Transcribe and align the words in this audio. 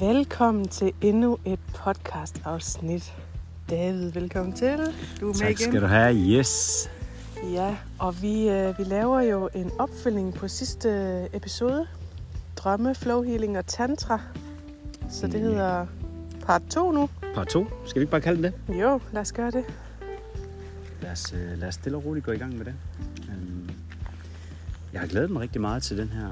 Velkommen 0.00 0.68
til 0.68 0.92
endnu 1.00 1.38
et 1.44 1.58
podcast-afsnit. 1.74 3.12
David, 3.70 4.10
velkommen 4.10 4.52
til. 4.56 4.76
Du 5.20 5.24
er 5.24 5.26
med 5.26 5.34
Tak 5.34 5.50
igen. 5.50 5.58
skal 5.70 5.80
du 5.82 5.86
have. 5.86 6.14
Yes. 6.14 6.90
Ja, 7.52 7.76
og 7.98 8.22
vi, 8.22 8.48
øh, 8.48 8.78
vi 8.78 8.84
laver 8.84 9.20
jo 9.20 9.48
en 9.54 9.70
opfølgning 9.78 10.34
på 10.34 10.48
sidste 10.48 10.88
episode. 11.32 11.86
Drømme, 12.56 12.94
flow 12.94 13.22
healing 13.22 13.58
og 13.58 13.66
tantra. 13.66 14.20
Så 15.10 15.26
det 15.26 15.34
Ja. 15.34 15.38
hedder 15.40 15.86
part 16.46 16.62
2 16.70 16.92
nu. 16.92 17.08
Part 17.34 17.46
2. 17.48 17.66
Skal 17.86 18.00
vi 18.00 18.02
ikke 18.02 18.10
bare 18.10 18.20
kalde 18.20 18.42
det 18.42 18.52
det? 18.68 18.80
Jo, 18.80 19.00
lad 19.12 19.20
os 19.22 19.32
gøre 19.32 19.50
det. 19.50 19.64
Lad 21.02 21.10
os, 21.12 21.32
øh, 21.32 21.58
lad 21.58 21.68
os 21.68 21.74
stille 21.74 21.98
og 21.98 22.04
roligt 22.04 22.26
gå 22.26 22.32
i 22.32 22.38
gang 22.38 22.56
med 22.58 22.64
det. 22.64 22.74
Øhm, 23.28 23.70
jeg 24.92 25.00
har 25.00 25.08
glædet 25.08 25.30
mig 25.30 25.42
rigtig 25.42 25.60
meget 25.60 25.82
til 25.82 25.98
den 25.98 26.08
her 26.08 26.28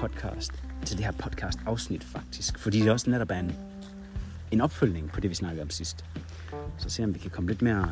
podcast. 0.00 0.52
Til 0.84 0.96
det 0.96 1.04
her 1.04 1.12
podcast 1.12 1.58
afsnit 1.66 2.04
faktisk. 2.04 2.58
Fordi 2.58 2.80
det 2.80 2.90
også 2.90 3.10
netop 3.10 3.30
er 3.30 3.38
en, 3.38 3.52
en 4.50 4.60
opfølgning 4.60 5.12
på 5.12 5.20
det, 5.20 5.30
vi 5.30 5.34
snakkede 5.34 5.62
om 5.62 5.70
sidst. 5.70 6.04
Så 6.78 6.90
se 6.90 7.04
om 7.04 7.14
vi 7.14 7.18
kan 7.18 7.30
komme 7.30 7.50
lidt 7.50 7.62
mere 7.62 7.88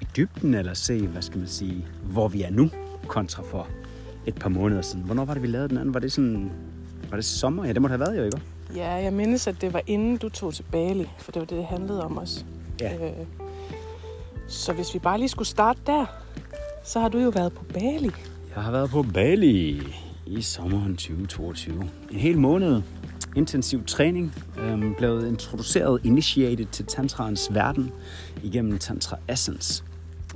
i 0.00 0.06
dybden, 0.16 0.54
eller 0.54 0.74
se, 0.74 1.06
hvad 1.06 1.22
skal 1.22 1.38
man 1.38 1.48
sige, 1.48 1.86
hvor 2.02 2.28
vi 2.28 2.42
er 2.42 2.50
nu, 2.50 2.70
kontra 3.06 3.42
for 3.42 3.68
et 4.26 4.34
par 4.34 4.48
måneder 4.48 4.82
siden. 4.82 5.04
Hvornår 5.04 5.24
var 5.24 5.34
det, 5.34 5.42
vi 5.42 5.46
lavede 5.48 5.68
den 5.68 5.78
anden? 5.78 5.94
Var 5.94 6.00
det 6.00 6.12
sådan, 6.12 6.50
var 7.10 7.16
det 7.16 7.24
sommer? 7.24 7.64
Ja, 7.64 7.72
det 7.72 7.82
må 7.82 7.88
det 7.88 7.98
have 7.98 8.10
været 8.10 8.18
jo, 8.18 8.24
ikke? 8.24 8.40
Ja, 8.76 8.92
jeg 8.92 9.12
mindes, 9.12 9.46
at 9.46 9.60
det 9.60 9.72
var 9.72 9.82
inden 9.86 10.16
du 10.16 10.28
tog 10.28 10.54
til 10.54 10.62
Bali, 10.62 11.08
for 11.18 11.32
det 11.32 11.40
var 11.40 11.46
det, 11.46 11.56
det 11.56 11.66
handlede 11.66 12.04
om 12.04 12.18
også. 12.18 12.44
Ja. 12.80 13.06
Øh, 13.06 13.26
så 14.48 14.72
hvis 14.72 14.94
vi 14.94 14.98
bare 14.98 15.18
lige 15.18 15.28
skulle 15.28 15.48
starte 15.48 15.80
der, 15.86 16.06
så 16.84 17.00
har 17.00 17.08
du 17.08 17.18
jo 17.18 17.28
været 17.28 17.52
på 17.52 17.64
Bali. 17.64 18.10
Jeg 18.54 18.64
har 18.64 18.70
været 18.70 18.90
på 18.90 19.02
Bali 19.02 19.82
i 20.26 20.42
sommeren 20.42 20.96
2022. 20.96 21.90
En 22.10 22.18
hel 22.18 22.38
måned 22.38 22.82
intensiv 23.36 23.84
træning. 23.84 24.34
Øhm, 24.58 24.94
blevet 24.94 25.28
introduceret, 25.28 26.00
initiated 26.04 26.66
til 26.66 26.84
tantraens 26.84 27.48
verden 27.54 27.90
igennem 28.42 28.78
Tantra 28.78 29.18
Essence. 29.28 29.84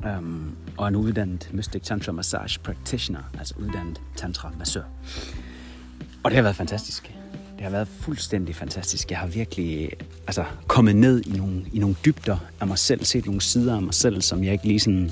Øhm, 0.06 0.50
og 0.76 0.88
en 0.88 0.96
uddannet 0.96 1.50
Mystic 1.52 1.82
Tantra 1.82 2.12
Massage 2.12 2.60
Practitioner, 2.60 3.20
altså 3.38 3.54
uddannet 3.58 4.00
tantra 4.16 4.52
massør. 4.58 4.82
Og 6.22 6.30
det 6.30 6.36
har 6.36 6.42
været 6.42 6.56
fantastisk. 6.56 7.14
Det 7.54 7.64
har 7.64 7.70
været 7.70 7.88
fuldstændig 7.88 8.56
fantastisk. 8.56 9.10
Jeg 9.10 9.18
har 9.18 9.26
virkelig 9.26 9.90
altså, 10.26 10.44
kommet 10.66 10.96
ned 10.96 11.22
i 11.26 11.30
nogle, 11.38 11.64
i 11.72 11.78
nogle 11.78 11.96
dybder 12.04 12.38
af 12.60 12.66
mig 12.66 12.78
selv, 12.78 13.04
set 13.04 13.26
nogle 13.26 13.40
sider 13.40 13.76
af 13.76 13.82
mig 13.82 13.94
selv, 13.94 14.22
som 14.22 14.44
jeg 14.44 14.52
ikke 14.52 14.66
lige 14.66 14.80
sådan 14.80 15.10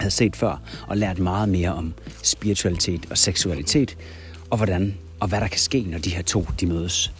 havde 0.00 0.10
set 0.10 0.36
før, 0.36 0.60
og 0.88 0.96
lært 0.96 1.18
meget 1.18 1.48
mere 1.48 1.74
om 1.74 1.94
spiritualitet 2.22 3.06
og 3.10 3.18
seksualitet, 3.18 3.96
og 4.50 4.56
hvordan 4.56 4.94
og 5.20 5.28
hvad 5.28 5.40
der 5.40 5.48
kan 5.48 5.60
ske, 5.60 5.80
når 5.80 5.98
de 5.98 6.10
her 6.10 6.22
to 6.22 6.46
de 6.60 6.66
mødes. 6.66 7.12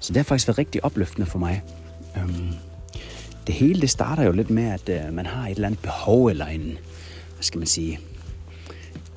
Så 0.00 0.12
det 0.12 0.16
har 0.16 0.24
faktisk 0.24 0.48
været 0.48 0.58
rigtig 0.58 0.84
opløftende 0.84 1.26
for 1.26 1.38
mig. 1.38 1.62
Øhm, 2.16 2.48
det 3.46 3.54
hele 3.54 3.80
det 3.80 3.90
starter 3.90 4.22
jo 4.22 4.32
lidt 4.32 4.50
med, 4.50 4.64
at 4.64 4.88
øh, 4.88 5.14
man 5.14 5.26
har 5.26 5.46
et 5.46 5.50
eller 5.50 5.66
andet 5.66 5.82
behov, 5.82 6.26
eller 6.26 6.46
en, 6.46 6.78
hvad 7.34 7.42
skal 7.42 7.58
man 7.58 7.66
sige, 7.66 8.00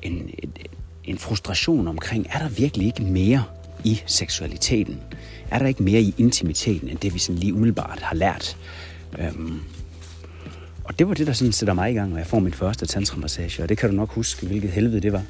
en, 0.02 0.30
et, 0.38 0.68
en 1.04 1.18
frustration 1.18 1.88
omkring, 1.88 2.26
er 2.30 2.38
der 2.38 2.48
virkelig 2.48 2.86
ikke 2.86 3.02
mere 3.02 3.44
i 3.84 4.00
seksualiteten? 4.06 5.00
Er 5.50 5.58
der 5.58 5.66
ikke 5.66 5.82
mere 5.82 6.00
i 6.00 6.14
intimiteten, 6.18 6.88
end 6.88 6.98
det 6.98 7.14
vi 7.14 7.18
sådan 7.18 7.38
lige 7.38 7.54
umiddelbart 7.54 7.98
har 8.02 8.14
lært? 8.14 8.56
Øhm, 9.18 9.60
og 10.84 10.98
det 10.98 11.08
var 11.08 11.14
det, 11.14 11.26
der 11.26 11.32
sådan 11.32 11.52
sætter 11.52 11.74
mig 11.74 11.90
i 11.90 11.94
gang, 11.94 12.10
når 12.10 12.16
jeg 12.18 12.26
får 12.26 12.38
min 12.38 12.52
første 12.52 12.86
tantramassage. 12.86 13.62
Og 13.62 13.68
det 13.68 13.78
kan 13.78 13.90
du 13.90 13.96
nok 13.96 14.10
huske, 14.10 14.46
hvilket 14.46 14.70
helvede 14.70 15.00
det 15.00 15.12
var, 15.12 15.22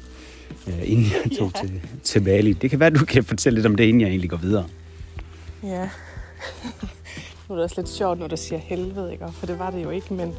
øh, 0.67 0.79
inden 0.91 1.05
jeg 1.05 1.37
tog 1.37 1.51
Ja. 1.55 1.61
til, 1.61 1.81
til 2.03 2.19
Bali. 2.21 2.53
Det 2.53 2.69
kan 2.69 2.79
være, 2.79 2.89
du 2.89 3.05
kan 3.05 3.23
fortælle 3.23 3.55
lidt 3.57 3.65
om 3.65 3.75
det, 3.75 3.83
inden 3.83 4.01
jeg 4.01 4.07
egentlig 4.09 4.29
går 4.29 4.37
videre. 4.37 4.65
Ja. 5.63 5.89
nu 7.49 7.55
er 7.55 7.55
det 7.55 7.63
også 7.63 7.75
lidt 7.81 7.89
sjovt, 7.89 8.19
når 8.19 8.27
du 8.27 8.37
siger 8.37 8.59
helvede, 8.59 9.11
ikke? 9.11 9.25
For 9.33 9.45
det 9.45 9.59
var 9.59 9.69
det 9.71 9.83
jo 9.83 9.89
ikke, 9.89 10.13
men 10.13 10.33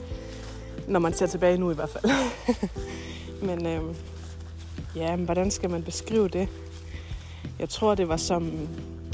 når 0.89 1.01
man 1.01 1.15
ser 1.15 1.27
tilbage 1.27 1.59
nu 1.59 1.71
i 1.71 1.75
hvert 1.75 1.89
fald. 1.91 2.13
men 3.49 3.67
øhm, 3.67 3.95
ja, 4.97 5.17
men 5.17 5.25
hvordan 5.25 5.51
skal 5.51 5.71
man 5.71 5.83
beskrive 5.83 6.29
det? 6.29 6.49
Jeg 7.59 7.69
tror, 7.69 7.95
det 7.95 8.09
var 8.09 8.17
som 8.17 8.53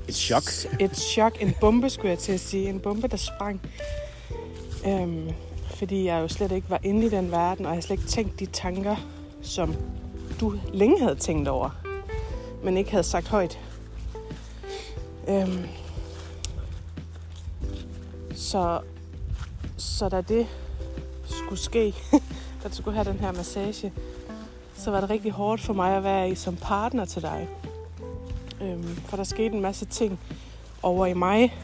Et 0.09 0.15
chok. 0.15 0.43
et 0.81 0.97
chok. 0.97 1.37
En 1.43 1.55
bombe, 1.61 1.91
skulle 1.91 2.11
jeg 2.11 2.19
til 2.19 2.33
at 2.33 2.41
sige. 2.41 2.69
En 2.69 2.81
bombe, 2.81 3.09
der 3.09 3.17
sprang. 3.17 3.61
Øhm, 4.87 5.29
fordi 5.81 6.05
jeg 6.05 6.21
jo 6.21 6.29
slet 6.29 6.53
ikke 6.53 6.71
var 6.71 6.81
inde 6.83 7.07
i 7.07 7.09
den 7.09 7.31
verden, 7.31 7.67
og 7.67 7.75
jeg 7.75 7.83
slet 7.83 7.99
ikke 7.99 8.09
tænkt 8.09 8.41
de 8.41 8.47
tanker, 8.47 8.97
som 9.43 9.75
du 10.41 10.55
længe 10.73 11.01
havde 11.01 11.15
tænkt 11.15 11.49
over, 11.49 11.71
men 12.65 12.77
ikke 12.77 12.91
havde 12.91 13.05
sagt 13.05 13.29
højt. 13.29 13.59
Øhm, 15.29 15.67
så, 18.35 18.81
så 19.77 20.09
da 20.09 20.21
det 20.21 20.47
skulle 21.27 21.61
ske, 21.61 21.95
da 22.63 22.69
du 22.69 22.75
skulle 22.75 22.95
have 22.95 23.13
den 23.13 23.21
her 23.21 23.33
massage, 23.33 23.93
så 24.77 24.91
var 24.91 25.01
det 25.01 25.11
rigtig 25.11 25.33
hårdt 25.33 25.61
for 25.61 25.73
mig 25.73 25.97
at 25.97 26.05
være 26.05 26.31
i 26.31 26.35
som 26.35 26.57
partner 26.57 27.05
til 27.05 27.23
dig. 27.23 27.49
Øhm, 28.63 28.97
for 28.97 29.17
der 29.17 29.25
skete 29.25 29.55
en 29.55 29.61
masse 29.61 29.85
ting 29.85 30.21
over 30.83 31.07
i 31.07 31.15
mig. 31.15 31.55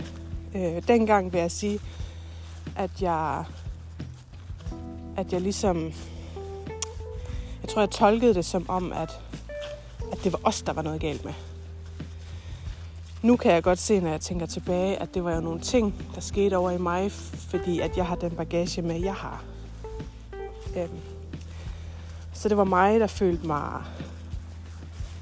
Øh, 0.54 0.82
dengang 0.88 1.32
vil 1.32 1.40
jeg 1.40 1.50
sige, 1.50 1.80
at 2.76 2.90
jeg, 3.02 3.44
at 5.16 5.32
jeg 5.32 5.40
ligesom, 5.40 5.92
jeg 7.62 7.68
tror, 7.68 7.82
jeg 7.82 7.90
tolkede 7.90 8.34
det 8.34 8.44
som 8.44 8.64
om, 8.68 8.92
at, 8.92 9.20
at 10.12 10.18
det 10.24 10.32
var 10.32 10.40
os, 10.44 10.62
der 10.62 10.72
var 10.72 10.82
noget 10.82 11.00
galt 11.00 11.24
med. 11.24 11.32
Nu 13.22 13.36
kan 13.36 13.52
jeg 13.52 13.62
godt 13.62 13.78
se, 13.78 14.00
når 14.00 14.10
jeg 14.10 14.20
tænker 14.20 14.46
tilbage, 14.46 14.96
at 14.96 15.14
det 15.14 15.24
var 15.24 15.34
jo 15.34 15.40
nogle 15.40 15.60
ting, 15.60 15.94
der 16.14 16.20
skete 16.20 16.56
over 16.56 16.70
i 16.70 16.78
mig, 16.78 17.12
fordi 17.50 17.80
at 17.80 17.96
jeg 17.96 18.06
har 18.06 18.16
den 18.16 18.30
bagage 18.30 18.82
med, 18.82 19.00
jeg 19.02 19.14
har. 19.14 19.44
Øhm, 20.76 20.90
så 22.32 22.48
det 22.48 22.56
var 22.56 22.64
mig, 22.64 23.00
der 23.00 23.06
følte 23.06 23.46
mig 23.46 23.82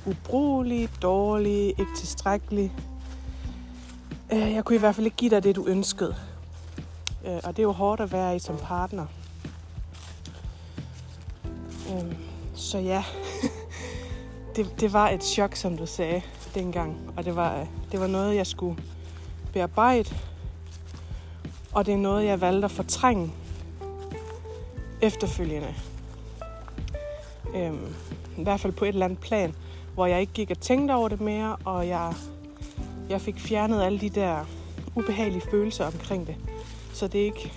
ubrugelig, 0.06 0.88
dårlig, 1.02 1.66
ikke 1.68 1.96
tilstrækkelig. 1.96 2.72
Øh, 4.32 4.52
Jeg 4.52 4.64
kunne 4.64 4.76
i 4.76 4.78
hvert 4.78 4.94
fald 4.94 5.06
ikke 5.06 5.16
give 5.16 5.30
dig 5.30 5.44
det, 5.44 5.56
du 5.56 5.66
ønskede. 5.66 6.14
Øh, 7.26 7.36
Og 7.44 7.56
det 7.56 7.58
er 7.58 7.62
jo 7.62 7.72
hårdt 7.72 8.00
at 8.00 8.12
være 8.12 8.36
i 8.36 8.38
som 8.38 8.56
partner. 8.56 9.06
Øhm, 11.92 12.16
Så 12.54 12.78
ja, 12.78 13.04
det, 14.56 14.80
det 14.80 14.92
var 14.92 15.08
et 15.08 15.24
chok, 15.24 15.56
som 15.56 15.76
du 15.76 15.86
sagde 15.86 16.22
dengang. 16.54 16.96
Og 17.16 17.24
det 17.24 17.36
var, 17.36 17.66
det 17.92 18.00
var 18.00 18.06
noget, 18.06 18.36
jeg 18.36 18.46
skulle 18.46 18.82
bearbejde. 19.52 20.10
Og 21.72 21.86
det 21.86 21.94
er 21.94 21.98
noget, 21.98 22.24
jeg 22.24 22.40
valgte 22.40 22.64
at 22.64 22.70
fortrænge 22.70 23.32
efterfølgende. 25.02 25.74
Øhm, 27.56 27.94
I 28.38 28.42
hvert 28.42 28.60
fald 28.60 28.72
på 28.72 28.84
et 28.84 28.88
eller 28.88 29.04
andet 29.04 29.18
plan, 29.18 29.54
hvor 29.94 30.06
jeg 30.06 30.20
ikke 30.20 30.32
gik 30.32 30.50
og 30.50 30.60
tænkte 30.60 30.92
over 30.92 31.08
det 31.08 31.20
mere, 31.20 31.56
og 31.64 31.88
jeg, 31.88 32.14
jeg 33.08 33.20
fik 33.20 33.40
fjernet 33.40 33.82
alle 33.82 34.00
de 34.00 34.08
der 34.08 34.44
ubehagelige 34.94 35.42
følelser 35.50 35.86
omkring 35.86 36.26
det, 36.26 36.36
så 36.92 37.08
det 37.08 37.18
ikke 37.18 37.52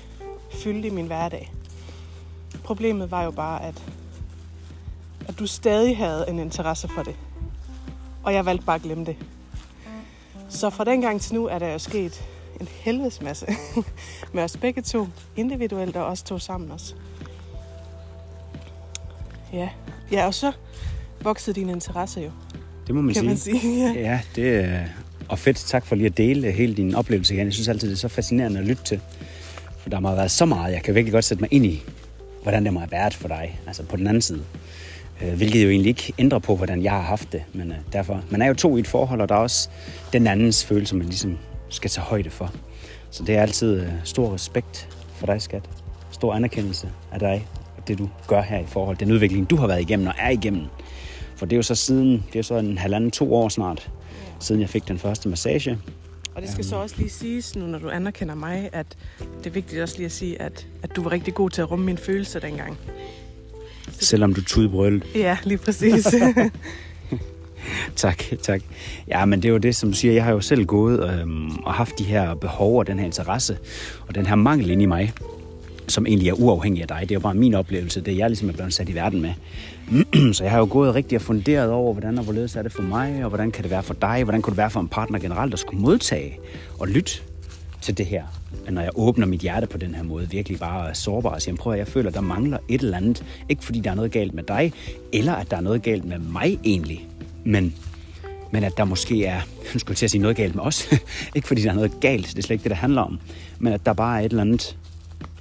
fyldte 0.51 0.87
i 0.87 0.91
min 0.91 1.07
hverdag. 1.07 1.53
Problemet 2.63 3.11
var 3.11 3.23
jo 3.23 3.31
bare, 3.31 3.63
at, 3.63 3.83
du 5.39 5.47
stadig 5.47 5.97
havde 5.97 6.25
en 6.29 6.39
interesse 6.39 6.87
for 6.87 7.03
det, 7.03 7.15
og 8.23 8.33
jeg 8.33 8.45
valgte 8.45 8.65
bare 8.65 8.75
at 8.75 8.81
glemme 8.81 9.05
det. 9.05 9.15
Så 10.49 10.69
fra 10.69 10.83
den 10.83 11.01
gang 11.01 11.21
til 11.21 11.35
nu 11.35 11.45
er 11.45 11.59
der 11.59 11.71
jo 11.71 11.79
sket 11.79 12.23
en 12.61 12.67
helvedes 12.71 13.21
masse 13.21 13.45
med 14.33 14.43
os 14.43 14.57
begge 14.57 14.81
to, 14.81 15.07
individuelt 15.35 15.95
og 15.95 16.05
os 16.05 16.23
to 16.23 16.39
sammen 16.39 16.71
også. 16.71 16.93
Ja, 19.53 19.69
ja 20.11 20.25
og 20.25 20.33
så 20.33 20.51
voksede 21.21 21.59
din 21.59 21.69
interesse 21.69 22.21
jo, 22.21 22.31
Det 22.87 22.95
må 22.95 23.01
man 23.01 23.13
kan 23.13 23.37
sige. 23.37 23.53
man 23.53 23.61
sige. 23.61 23.93
Ja. 23.93 23.99
Ja, 23.99 24.21
det 24.35 24.55
er... 24.65 24.79
Og 25.29 25.39
fedt, 25.39 25.57
tak 25.57 25.85
for 25.85 25.95
lige 25.95 26.05
at 26.05 26.17
dele 26.17 26.51
hele 26.51 26.75
din 26.75 26.95
oplevelse 26.95 27.33
igen. 27.33 27.45
Jeg 27.45 27.53
synes 27.53 27.67
altid, 27.67 27.87
det 27.87 27.93
er 27.95 27.99
så 27.99 28.07
fascinerende 28.07 28.59
at 28.59 28.65
lytte 28.65 28.83
til. 28.83 28.99
For 29.79 29.89
der 29.89 29.99
må 29.99 30.07
have 30.07 30.17
været 30.17 30.31
så 30.31 30.45
meget. 30.45 30.73
Jeg 30.73 30.83
kan 30.83 30.95
virkelig 30.95 31.13
godt 31.13 31.25
sætte 31.25 31.41
mig 31.41 31.53
ind 31.53 31.65
i, 31.65 31.83
hvordan 32.43 32.65
det 32.65 32.73
må 32.73 32.79
have 32.79 32.91
været 32.91 33.13
for 33.13 33.27
dig. 33.27 33.59
Altså 33.67 33.83
på 33.83 33.97
den 33.97 34.07
anden 34.07 34.21
side. 34.21 34.43
Øh, 35.21 35.33
Hvilket 35.33 35.63
jo 35.63 35.69
egentlig 35.69 35.89
ikke 35.89 36.13
ændrer 36.17 36.39
på, 36.39 36.55
hvordan 36.55 36.83
jeg 36.83 36.91
har 36.91 37.01
haft 37.01 37.31
det. 37.31 37.43
Men 37.53 37.71
øh, 37.71 37.77
derfor, 37.93 38.21
man 38.29 38.41
er 38.41 38.47
jo 38.47 38.53
to 38.53 38.77
i 38.77 38.79
et 38.79 38.87
forhold, 38.87 39.21
og 39.21 39.29
der 39.29 39.35
er 39.35 39.39
også 39.39 39.69
den 40.13 40.27
andens 40.27 40.65
følelse, 40.65 40.95
man 40.95 41.05
ligesom 41.05 41.37
skal 41.69 41.89
tage 41.89 42.05
højde 42.05 42.29
for. 42.29 42.51
Så 43.11 43.23
det 43.23 43.35
er 43.35 43.41
altid 43.41 43.81
øh, 43.81 43.87
stor 44.03 44.33
respekt 44.33 44.89
for 45.15 45.25
dig, 45.25 45.41
skat. 45.41 45.69
Stor 46.11 46.33
anerkendelse 46.33 46.89
af 47.11 47.19
dig 47.19 47.47
og 47.77 47.87
det, 47.87 47.97
du 47.97 48.09
gør 48.27 48.41
her 48.41 48.59
i 48.59 48.65
forhold. 48.67 48.97
Den 48.97 49.11
udvikling, 49.11 49.49
du 49.49 49.55
har 49.55 49.67
været 49.67 49.81
igennem 49.81 50.07
og 50.07 50.13
er 50.19 50.29
igennem. 50.29 50.65
For 51.35 51.45
det 51.45 51.53
er 51.53 51.57
jo 51.57 51.63
så 51.63 51.75
siden, 51.75 52.25
det 52.33 52.39
er 52.39 52.43
så 52.43 52.55
en 52.55 52.77
halvanden, 52.77 53.11
to 53.11 53.33
år 53.33 53.49
snart, 53.49 53.91
siden 54.39 54.61
jeg 54.61 54.69
fik 54.69 54.87
den 54.87 54.99
første 54.99 55.29
massage. 55.29 55.77
Og 56.35 56.41
det 56.41 56.51
skal 56.51 56.65
så 56.65 56.75
også 56.75 56.95
lige 56.97 57.09
siges 57.09 57.55
nu, 57.55 57.65
når 57.65 57.79
du 57.79 57.89
anerkender 57.89 58.35
mig, 58.35 58.69
at 58.73 58.97
det 59.37 59.47
er 59.47 59.53
vigtigt 59.53 59.81
også 59.81 59.97
lige 59.97 60.05
at 60.05 60.11
sige, 60.11 60.41
at, 60.41 60.67
at 60.83 60.95
du 60.95 61.03
var 61.03 61.11
rigtig 61.11 61.33
god 61.33 61.49
til 61.49 61.61
at 61.61 61.71
rumme 61.71 61.85
mine 61.85 61.97
følelser 61.97 62.39
dengang. 62.39 62.77
Selvom 63.99 64.33
du 64.33 64.43
tudbrølede. 64.43 65.05
Ja, 65.15 65.37
lige 65.43 65.57
præcis. 65.57 66.07
tak, 67.95 68.23
tak. 68.41 68.61
Ja, 69.07 69.25
men 69.25 69.41
det 69.41 69.47
er 69.47 69.51
jo 69.51 69.57
det, 69.57 69.75
som 69.75 69.91
du 69.91 69.97
siger. 69.97 70.13
Jeg 70.13 70.23
har 70.23 70.31
jo 70.31 70.39
selv 70.41 70.65
gået 70.65 71.19
øhm, 71.19 71.49
og 71.49 71.73
haft 71.73 71.99
de 71.99 72.03
her 72.03 72.35
behov 72.35 72.79
og 72.79 72.87
den 72.87 72.99
her 72.99 73.05
interesse 73.05 73.57
og 74.07 74.15
den 74.15 74.25
her 74.25 74.35
mangel 74.35 74.69
inde 74.69 74.83
i 74.83 74.85
mig, 74.85 75.13
som 75.87 76.05
egentlig 76.05 76.29
er 76.29 76.33
uafhængig 76.33 76.81
af 76.81 76.87
dig. 76.87 76.99
Det 77.01 77.11
er 77.11 77.15
jo 77.15 77.19
bare 77.19 77.33
min 77.33 77.53
oplevelse, 77.53 78.01
det 78.01 78.17
jeg 78.17 78.29
ligesom 78.29 78.49
er 78.49 78.53
blevet 78.53 78.73
sat 78.73 78.89
i 78.89 78.95
verden 78.95 79.21
med. 79.21 79.33
Så 80.33 80.43
jeg 80.43 80.51
har 80.51 80.59
jo 80.59 80.67
gået 80.71 80.95
rigtig 80.95 81.15
og 81.15 81.21
funderet 81.21 81.71
over, 81.71 81.93
hvordan 81.93 82.17
og 82.17 82.23
hvorledes 82.23 82.55
er 82.55 82.61
det 82.61 82.71
for 82.71 82.81
mig, 82.81 83.23
og 83.23 83.29
hvordan 83.29 83.51
kan 83.51 83.63
det 83.63 83.71
være 83.71 83.83
for 83.83 83.93
dig, 83.93 84.23
hvordan 84.23 84.41
kunne 84.41 84.51
det 84.51 84.57
være 84.57 84.69
for 84.69 84.79
en 84.79 84.87
partner 84.87 85.19
generelt 85.19 85.53
at 85.53 85.59
skulle 85.59 85.81
modtage 85.81 86.39
og 86.79 86.87
lytte 86.87 87.11
til 87.87 87.97
det 87.97 88.05
her, 88.05 88.23
når 88.69 88.81
jeg 88.81 88.91
åbner 88.95 89.25
mit 89.25 89.39
hjerte 89.39 89.67
på 89.67 89.77
den 89.77 89.95
her 89.95 90.03
måde, 90.03 90.29
virkelig 90.29 90.59
bare 90.59 90.89
er 90.89 90.93
sårbar 90.93 91.29
og 91.29 91.41
siger, 91.41 91.55
prøv 91.55 91.73
at 91.73 91.79
jeg 91.79 91.87
føler, 91.87 92.11
der 92.11 92.21
mangler 92.21 92.57
et 92.69 92.81
eller 92.81 92.97
andet. 92.97 93.25
Ikke 93.49 93.63
fordi 93.63 93.79
der 93.79 93.91
er 93.91 93.95
noget 93.95 94.11
galt 94.11 94.33
med 94.33 94.43
dig, 94.43 94.73
eller 95.13 95.33
at 95.33 95.51
der 95.51 95.57
er 95.57 95.61
noget 95.61 95.81
galt 95.81 96.05
med 96.05 96.19
mig 96.19 96.59
egentlig, 96.63 97.07
men, 97.45 97.75
men 98.51 98.63
at 98.63 98.77
der 98.77 98.85
måske 98.85 99.25
er, 99.25 99.41
nu 99.73 99.79
skulle 99.79 99.95
til 99.95 100.05
at 100.05 100.11
sige 100.11 100.21
noget 100.21 100.37
galt 100.37 100.55
med 100.55 100.63
os. 100.63 100.87
ikke 101.35 101.47
fordi 101.47 101.61
der 101.61 101.69
er 101.69 101.73
noget 101.73 101.99
galt, 102.01 102.27
det 102.27 102.37
er 102.37 102.41
slet 102.41 102.53
ikke 102.53 102.63
det, 102.63 102.69
det 102.69 102.77
handler 102.77 103.01
om, 103.01 103.19
men 103.59 103.73
at 103.73 103.85
der 103.85 103.93
bare 103.93 104.21
er 104.21 104.25
et 104.25 104.29
eller 104.29 104.41
andet, 104.41 104.77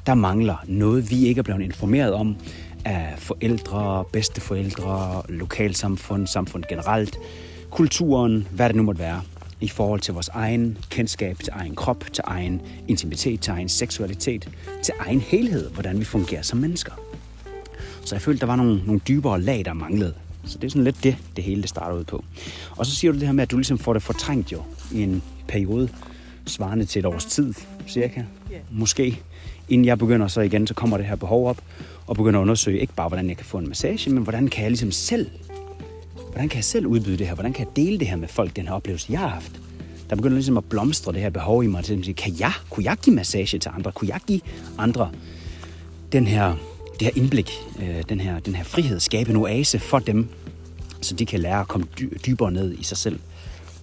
der 0.06 0.14
mangler 0.14 0.56
noget, 0.66 1.10
vi 1.10 1.26
ikke 1.26 1.38
er 1.38 1.42
blevet 1.42 1.62
informeret 1.62 2.12
om 2.12 2.36
af 2.84 3.14
forældre, 3.18 4.04
bedsteforældre, 4.12 5.22
lokalsamfund, 5.28 6.26
samfund 6.26 6.64
generelt, 6.68 7.18
kulturen, 7.70 8.48
hvad 8.50 8.68
det 8.68 8.76
nu 8.76 8.82
måtte 8.82 9.00
være 9.00 9.22
i 9.60 9.68
forhold 9.68 10.00
til 10.00 10.14
vores 10.14 10.28
egen 10.28 10.78
kendskab 10.90 11.38
til 11.38 11.52
egen 11.52 11.74
krop, 11.74 12.04
til 12.12 12.24
egen 12.26 12.62
intimitet, 12.88 13.40
til 13.40 13.50
egen 13.50 13.68
seksualitet, 13.68 14.48
til 14.82 14.94
egen 15.00 15.20
helhed, 15.20 15.70
hvordan 15.70 16.00
vi 16.00 16.04
fungerer 16.04 16.42
som 16.42 16.58
mennesker. 16.58 16.92
Så 18.04 18.14
jeg 18.14 18.22
følte, 18.22 18.40
der 18.40 18.46
var 18.46 18.56
nogle, 18.56 18.82
nogle 18.86 19.00
dybere 19.08 19.40
lag, 19.40 19.64
der 19.64 19.72
manglede. 19.72 20.14
Så 20.44 20.58
det 20.58 20.66
er 20.66 20.70
sådan 20.70 20.84
lidt 20.84 21.04
det, 21.04 21.16
det 21.36 21.44
hele 21.44 21.62
det 21.62 21.70
starter 21.70 21.96
ud 21.96 22.04
på. 22.04 22.24
Og 22.76 22.86
så 22.86 22.94
siger 22.94 23.12
du 23.12 23.18
det 23.18 23.26
her 23.26 23.32
med, 23.32 23.42
at 23.42 23.50
du 23.50 23.56
ligesom 23.56 23.78
får 23.78 23.92
det 23.92 24.02
fortrængt 24.02 24.52
jo 24.52 24.62
i 24.92 25.02
en 25.02 25.22
periode, 25.48 25.88
svarende 26.46 26.84
til 26.84 27.00
et 27.00 27.06
års 27.06 27.24
tid, 27.24 27.54
cirka. 27.88 28.24
Yeah. 28.52 28.62
Måske. 28.70 29.20
Inden 29.68 29.84
jeg 29.84 29.98
begynder 29.98 30.28
så 30.28 30.40
igen, 30.40 30.66
så 30.66 30.74
kommer 30.74 30.96
det 30.96 31.06
her 31.06 31.16
behov 31.16 31.48
op, 31.48 31.62
og 32.06 32.16
begynder 32.16 32.40
at 32.40 32.42
undersøge 32.42 32.80
ikke 32.80 32.92
bare, 32.94 33.08
hvordan 33.08 33.28
jeg 33.28 33.36
kan 33.36 33.46
få 33.46 33.58
en 33.58 33.68
massage, 33.68 34.10
men 34.10 34.22
hvordan 34.22 34.48
kan 34.48 34.62
jeg 34.62 34.70
ligesom 34.70 34.92
selv 34.92 35.30
hvordan 36.36 36.48
kan 36.48 36.56
jeg 36.56 36.64
selv 36.64 36.86
udbyde 36.86 37.16
det 37.16 37.26
her? 37.26 37.34
Hvordan 37.34 37.52
kan 37.52 37.66
jeg 37.66 37.76
dele 37.76 37.98
det 37.98 38.08
her 38.08 38.16
med 38.16 38.28
folk, 38.28 38.56
den 38.56 38.66
her 38.66 38.74
oplevelse, 38.74 39.06
jeg 39.10 39.20
har 39.20 39.28
haft? 39.28 39.60
Der 40.10 40.16
begynder 40.16 40.34
ligesom 40.34 40.56
at 40.56 40.64
blomstre 40.64 41.12
det 41.12 41.20
her 41.20 41.30
behov 41.30 41.64
i 41.64 41.66
mig 41.66 41.84
til 41.84 41.98
at 41.98 42.04
sige, 42.04 42.14
kan 42.14 42.34
jeg, 42.38 42.52
kunne 42.70 42.84
jeg 42.84 42.96
give 43.02 43.16
massage 43.16 43.58
til 43.58 43.70
andre? 43.74 43.92
Kunne 43.92 44.08
jeg 44.08 44.20
give 44.26 44.40
andre 44.78 45.10
den 46.12 46.26
her, 46.26 46.54
det 46.92 47.02
her 47.02 47.10
indblik, 47.14 47.50
øh, 47.82 48.02
den, 48.08 48.20
her, 48.20 48.38
den 48.38 48.54
her 48.54 48.64
frihed, 48.64 49.00
skabe 49.00 49.30
en 49.30 49.36
oase 49.36 49.78
for 49.78 49.98
dem, 49.98 50.28
så 51.00 51.14
de 51.14 51.26
kan 51.26 51.40
lære 51.40 51.60
at 51.60 51.68
komme 51.68 51.86
dy- 52.00 52.16
dybere 52.26 52.52
ned 52.52 52.78
i 52.78 52.82
sig 52.82 52.96
selv. 52.96 53.18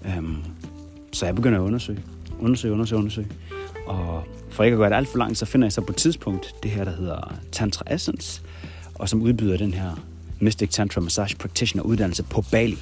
Øhm, 0.05 0.37
så 1.13 1.25
jeg 1.25 1.35
begynder 1.35 1.59
at 1.59 1.63
undersøge, 1.63 1.99
undersøge, 2.39 2.73
undersøge, 2.73 2.99
undersøge. 2.99 3.27
Og 3.87 4.23
for 4.49 4.63
ikke 4.63 4.75
at 4.75 4.79
gøre 4.79 4.89
det 4.89 4.95
alt 4.95 5.07
for 5.07 5.17
langt, 5.17 5.37
så 5.37 5.45
finder 5.45 5.65
jeg 5.65 5.73
så 5.73 5.81
på 5.81 5.91
et 5.91 5.97
tidspunkt 5.97 6.55
det 6.63 6.71
her, 6.71 6.83
der 6.83 6.95
hedder 6.95 7.33
Tantra 7.51 7.93
Essence, 7.93 8.41
og 8.95 9.09
som 9.09 9.21
udbyder 9.21 9.57
den 9.57 9.73
her 9.73 9.95
Mystic 10.39 10.69
Tantra 10.69 11.01
Massage 11.01 11.35
Practitioner 11.35 11.83
uddannelse 11.83 12.23
på 12.23 12.41
Bali. 12.51 12.77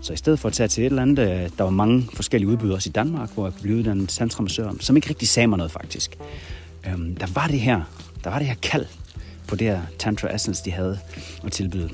Så 0.00 0.12
i 0.12 0.16
stedet 0.16 0.38
for 0.38 0.48
at 0.48 0.52
tage 0.52 0.68
til 0.68 0.82
et 0.82 0.86
eller 0.86 1.02
andet, 1.02 1.18
øh, 1.18 1.50
der 1.58 1.64
var 1.64 1.70
mange 1.70 2.08
forskellige 2.14 2.48
udbydere 2.48 2.74
også 2.74 2.88
i 2.88 2.92
Danmark, 2.92 3.34
hvor 3.34 3.46
jeg 3.46 3.52
kunne 3.52 3.62
blive 3.62 3.76
uddannet 3.78 4.08
tantra 4.08 4.42
massør, 4.42 4.72
som 4.80 4.96
ikke 4.96 5.08
rigtig 5.08 5.28
sagde 5.28 5.46
mig 5.46 5.58
noget 5.58 5.72
faktisk. 5.72 6.18
Øhm, 6.86 7.16
der 7.16 7.26
var 7.34 7.46
det 7.46 7.60
her, 7.60 7.82
der 8.24 8.30
var 8.30 8.38
det 8.38 8.46
her 8.46 8.54
kald 8.62 8.86
på 9.48 9.56
det 9.56 9.66
her 9.66 9.80
Tantra 9.98 10.34
Essence, 10.34 10.64
de 10.64 10.70
havde 10.70 10.98
at 11.44 11.52
tilbyde 11.52 11.90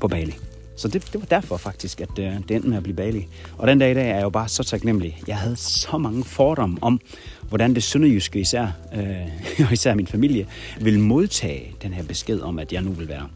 på 0.00 0.08
Bali. 0.08 0.34
Så 0.76 0.88
det, 0.88 1.12
det 1.12 1.20
var 1.20 1.26
derfor 1.26 1.56
faktisk, 1.56 2.00
at 2.00 2.18
øh, 2.18 2.24
det 2.24 2.50
endte 2.50 2.68
med 2.68 2.76
at 2.76 2.82
blive 2.82 2.96
Bali. 2.96 3.26
Og 3.58 3.68
den 3.68 3.78
dag 3.78 3.90
i 3.90 3.94
dag 3.94 4.10
er 4.10 4.14
jeg 4.14 4.22
jo 4.22 4.30
bare 4.30 4.48
så 4.48 4.62
taknemmelig. 4.62 5.22
Jeg 5.26 5.36
havde 5.36 5.56
så 5.56 5.98
mange 5.98 6.24
fordomme 6.24 6.78
om, 6.80 7.00
hvordan 7.48 7.74
det 7.74 7.82
sønderjyske 7.82 8.40
især, 8.40 8.66
øh, 8.94 9.60
og 9.66 9.72
især 9.72 9.94
min 9.94 10.06
familie, 10.06 10.46
ville 10.80 11.00
modtage 11.00 11.74
den 11.82 11.92
her 11.92 12.02
besked 12.02 12.40
om, 12.40 12.58
at 12.58 12.72
jeg 12.72 12.82
nu 12.82 12.90
vil 12.90 13.08
være 13.08 13.28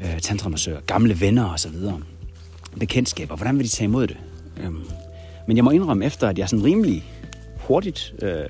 øh, 0.00 0.20
tantramassører, 0.20 0.80
gamle 0.80 1.20
venner 1.20 1.52
osv., 1.52 1.74
bekendtskaber, 2.78 3.36
hvordan 3.36 3.58
vil 3.58 3.64
de 3.64 3.70
tage 3.70 3.84
imod 3.84 4.06
det? 4.06 4.16
Øhm, 4.62 4.84
men 5.46 5.56
jeg 5.56 5.64
må 5.64 5.70
indrømme 5.70 6.04
efter, 6.04 6.28
at 6.28 6.38
jeg 6.38 6.48
sådan 6.48 6.64
rimelig 6.64 7.04
hurtigt, 7.56 8.14
øh, 8.22 8.44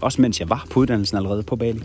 også 0.00 0.20
mens 0.20 0.40
jeg 0.40 0.50
var 0.50 0.66
på 0.70 0.80
uddannelsen 0.80 1.16
allerede 1.16 1.42
på 1.42 1.56
Bali, 1.56 1.82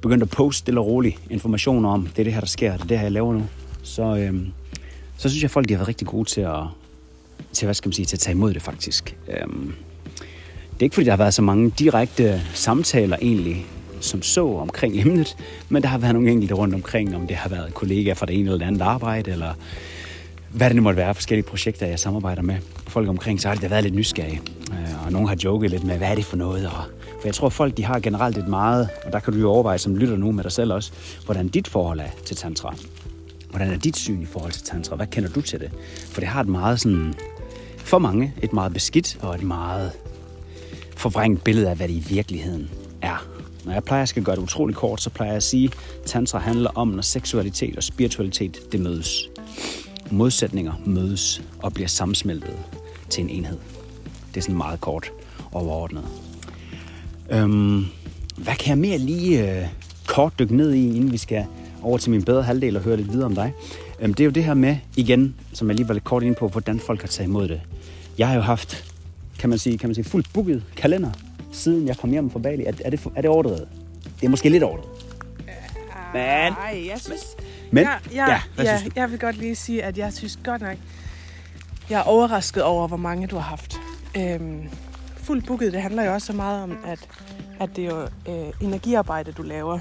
begyndte 0.00 0.24
at 0.24 0.30
poste 0.30 0.58
stille 0.58 0.80
og 0.80 0.86
roligt 0.86 1.18
informationer 1.30 1.88
om, 1.88 2.06
det 2.06 2.18
er 2.18 2.24
det 2.24 2.32
her, 2.32 2.40
der 2.40 2.46
sker, 2.46 2.72
det 2.72 2.82
er 2.82 2.86
det 2.86 2.98
her, 2.98 3.04
jeg 3.04 3.12
laver 3.12 3.32
nu. 3.32 3.46
Så, 3.82 4.16
øh, 4.16 4.34
så 5.16 5.28
synes 5.28 5.42
jeg, 5.42 5.46
at 5.46 5.50
folk 5.50 5.68
de 5.68 5.74
har 5.74 5.78
været 5.78 5.88
rigtig 5.88 6.06
gode 6.06 6.28
til 6.28 6.40
at, 6.40 6.62
til, 7.52 7.66
hvad 7.66 7.74
skal 7.74 7.88
man 7.88 7.92
sige, 7.92 8.06
til 8.06 8.16
at 8.16 8.20
tage 8.20 8.34
imod 8.34 8.54
det 8.54 8.62
faktisk. 8.62 9.16
Øhm, 9.28 9.74
det 10.72 10.80
er 10.80 10.84
ikke 10.84 10.94
fordi, 10.94 11.04
der 11.04 11.12
har 11.12 11.16
været 11.16 11.34
så 11.34 11.42
mange 11.42 11.70
direkte 11.78 12.42
samtaler 12.54 13.16
egentlig 13.22 13.66
som 14.02 14.22
så 14.22 14.46
omkring 14.46 15.00
emnet, 15.00 15.36
men 15.68 15.82
der 15.82 15.88
har 15.88 15.98
været 15.98 16.14
nogle 16.14 16.30
enkelte 16.30 16.54
rundt 16.54 16.74
omkring, 16.74 17.16
om 17.16 17.26
det 17.26 17.36
har 17.36 17.48
været 17.48 17.74
kollegaer 17.74 18.14
fra 18.14 18.26
det 18.26 18.38
ene 18.38 18.52
eller 18.52 18.66
andet 18.66 18.80
arbejde, 18.80 19.30
eller 19.30 19.54
hvad 20.50 20.68
det 20.68 20.76
nu 20.76 20.82
måtte 20.82 20.96
være, 20.96 21.14
forskellige 21.14 21.46
projekter, 21.46 21.86
jeg 21.86 21.98
samarbejder 21.98 22.42
med 22.42 22.56
folk 22.86 23.08
omkring, 23.08 23.40
så 23.40 23.48
har 23.48 23.54
det 23.54 23.70
været 23.70 23.82
lidt 23.82 23.94
nysgerrige. 23.94 24.40
Øh, 24.70 25.06
og 25.06 25.12
nogen 25.12 25.28
har 25.28 25.36
joket 25.44 25.70
lidt 25.70 25.84
med, 25.84 25.98
hvad 25.98 26.08
er 26.08 26.14
det 26.14 26.24
for 26.24 26.36
noget? 26.36 26.66
Og, 26.66 26.84
for 27.20 27.28
jeg 27.28 27.34
tror, 27.34 27.48
folk 27.48 27.76
de 27.76 27.84
har 27.84 28.00
generelt 28.00 28.38
et 28.38 28.48
meget, 28.48 28.88
og 29.04 29.12
der 29.12 29.20
kan 29.20 29.32
du 29.32 29.38
jo 29.38 29.50
overveje 29.50 29.78
som 29.78 29.96
lytter 29.96 30.16
nu 30.16 30.32
med 30.32 30.44
dig 30.44 30.52
selv 30.52 30.72
også, 30.72 30.92
hvordan 31.24 31.48
dit 31.48 31.68
forhold 31.68 32.00
er 32.00 32.10
til 32.24 32.36
tantra. 32.36 32.74
Hvordan 33.50 33.70
er 33.70 33.78
dit 33.78 33.96
syn 33.96 34.22
i 34.22 34.26
forhold 34.26 34.52
til 34.52 34.62
tantra? 34.62 34.96
Hvad 34.96 35.06
kender 35.06 35.30
du 35.30 35.40
til 35.40 35.60
det? 35.60 35.70
For 36.10 36.20
det 36.20 36.28
har 36.28 36.40
et 36.40 36.48
meget 36.48 36.80
sådan, 36.80 37.14
for 37.76 37.98
mange, 37.98 38.34
et 38.42 38.52
meget 38.52 38.72
beskidt 38.72 39.18
og 39.20 39.34
et 39.34 39.42
meget 39.42 39.92
forvrængt 40.96 41.44
billede 41.44 41.70
af, 41.70 41.76
hvad 41.76 41.88
det 41.88 41.94
i 41.94 42.04
virkeligheden 42.08 42.70
er. 43.02 43.31
Når 43.64 43.72
jeg 43.72 43.84
plejer 43.84 44.02
at 44.02 44.08
skal 44.08 44.22
gøre 44.22 44.36
det 44.36 44.42
utrolig 44.42 44.76
kort, 44.76 45.00
så 45.00 45.10
plejer 45.10 45.30
jeg 45.30 45.36
at 45.36 45.42
sige, 45.42 45.64
at 45.64 46.06
tantra 46.06 46.38
handler 46.38 46.70
om, 46.74 46.88
når 46.88 47.02
seksualitet 47.02 47.76
og 47.76 47.82
spiritualitet 47.82 48.72
det 48.72 48.80
mødes. 48.80 49.28
Modsætninger 50.10 50.72
mødes 50.86 51.42
og 51.62 51.72
bliver 51.72 51.88
sammensmeltet 51.88 52.54
til 53.10 53.24
en 53.24 53.30
enhed. 53.30 53.58
Det 54.28 54.36
er 54.36 54.42
sådan 54.42 54.56
meget 54.56 54.80
kort 54.80 55.12
overordnet. 55.52 56.04
Øhm, 57.30 57.86
hvad 58.36 58.54
kan 58.54 58.68
jeg 58.68 58.78
mere 58.78 58.98
lige 58.98 59.60
øh, 59.60 59.66
kort 60.06 60.38
dykke 60.38 60.56
ned 60.56 60.72
i, 60.72 60.96
inden 60.96 61.12
vi 61.12 61.16
skal 61.16 61.46
over 61.82 61.98
til 61.98 62.10
min 62.10 62.24
bedre 62.24 62.42
halvdel 62.42 62.76
og 62.76 62.82
høre 62.82 62.96
lidt 62.96 63.12
videre 63.12 63.26
om 63.26 63.34
dig? 63.34 63.52
Øhm, 64.00 64.14
det 64.14 64.24
er 64.24 64.24
jo 64.24 64.30
det 64.30 64.44
her 64.44 64.54
med, 64.54 64.76
igen, 64.96 65.34
som 65.52 65.68
jeg 65.68 65.76
lige 65.76 65.88
var 65.88 65.94
lidt 65.94 66.04
kort 66.04 66.22
inde 66.22 66.34
på, 66.34 66.48
hvordan 66.48 66.80
folk 66.80 67.00
har 67.00 67.08
taget 67.08 67.28
imod 67.28 67.48
det. 67.48 67.60
Jeg 68.18 68.28
har 68.28 68.34
jo 68.34 68.40
haft, 68.40 68.94
kan 69.38 69.50
man 69.50 69.58
sige, 69.58 69.78
kan 69.78 69.88
man 69.88 69.94
sige 69.94 70.04
fuldt 70.04 70.32
booket 70.32 70.62
kalender 70.76 71.10
siden 71.52 71.88
jeg 71.88 71.96
kom 71.96 72.10
hjem 72.10 72.30
fra 72.30 72.38
Bali. 72.38 72.64
Er, 72.64 72.72
er, 72.84 72.90
det, 72.90 73.06
er 73.16 73.20
det 73.20 73.30
overdrevet? 73.30 73.68
Det 74.20 74.26
er 74.26 74.30
måske 74.30 74.48
lidt 74.48 74.62
overdrevet. 74.62 75.12
Men, 76.12 76.22
Ej, 76.52 76.86
jeg 76.88 77.00
synes... 77.00 77.36
Men, 77.70 77.84
ja, 77.84 78.26
ja, 78.26 78.40
ja, 78.58 78.64
ja, 78.64 78.80
jeg 78.96 79.10
vil 79.10 79.18
godt 79.18 79.36
lige 79.36 79.54
sige, 79.54 79.82
at 79.84 79.98
jeg 79.98 80.12
synes 80.12 80.38
godt 80.44 80.62
nok, 80.62 80.76
jeg 81.90 81.98
er 81.98 82.02
overrasket 82.02 82.62
over, 82.62 82.88
hvor 82.88 82.96
mange 82.96 83.26
du 83.26 83.36
har 83.36 83.42
haft. 83.42 83.80
Øhm, 84.16 84.68
fuldt 85.16 85.46
booket, 85.46 85.72
det 85.72 85.82
handler 85.82 86.04
jo 86.04 86.12
også 86.12 86.26
så 86.26 86.32
meget 86.32 86.62
om, 86.62 86.78
at, 86.86 87.08
at 87.60 87.76
det 87.76 87.84
er 87.84 87.88
jo 87.88 88.02
øh, 88.02 88.52
energiarbejde, 88.60 89.32
du 89.32 89.42
laver. 89.42 89.78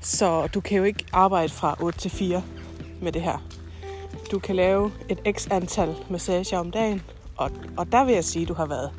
Så 0.00 0.46
du 0.46 0.60
kan 0.60 0.78
jo 0.78 0.84
ikke 0.84 1.04
arbejde 1.12 1.48
fra 1.48 1.76
8 1.80 1.98
til 1.98 2.10
4 2.10 2.42
med 3.02 3.12
det 3.12 3.22
her. 3.22 3.46
Du 4.30 4.38
kan 4.38 4.56
lave 4.56 4.92
et 5.08 5.18
x 5.36 5.48
antal 5.50 5.94
massager 6.10 6.58
om 6.58 6.70
dagen, 6.70 7.02
og, 7.36 7.50
og 7.76 7.92
der 7.92 8.04
vil 8.04 8.14
jeg 8.14 8.24
sige, 8.24 8.42
at 8.42 8.48
du 8.48 8.54
har 8.54 8.66
været 8.66 8.90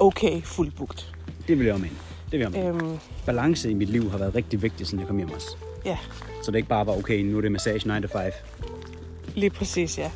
okay 0.00 0.42
fuldt 0.42 0.76
booket. 0.76 1.12
Det 1.48 1.58
vil 1.58 1.66
jeg 1.66 1.74
mene. 1.76 1.90
Det 2.30 2.32
vil 2.32 2.40
jeg 2.40 2.50
mene. 2.50 2.66
Øhm, 2.68 2.98
Balance 3.26 3.70
i 3.70 3.74
mit 3.74 3.88
liv 3.88 4.10
har 4.10 4.18
været 4.18 4.34
rigtig 4.34 4.62
vigtigt, 4.62 4.88
siden 4.88 5.00
jeg 5.00 5.08
kom 5.08 5.16
hjem 5.16 5.30
også. 5.30 5.56
ja, 5.84 5.98
Så 6.42 6.50
det 6.50 6.56
ikke 6.56 6.68
bare 6.68 6.86
var, 6.86 6.92
okay, 6.98 7.20
nu 7.22 7.36
er 7.36 7.40
det 7.40 7.52
massage 7.52 8.00
9 8.00 8.06
to 8.06 8.08
5. 8.18 8.32
Lige 9.34 9.50
præcis, 9.50 9.98
ja. 9.98 10.10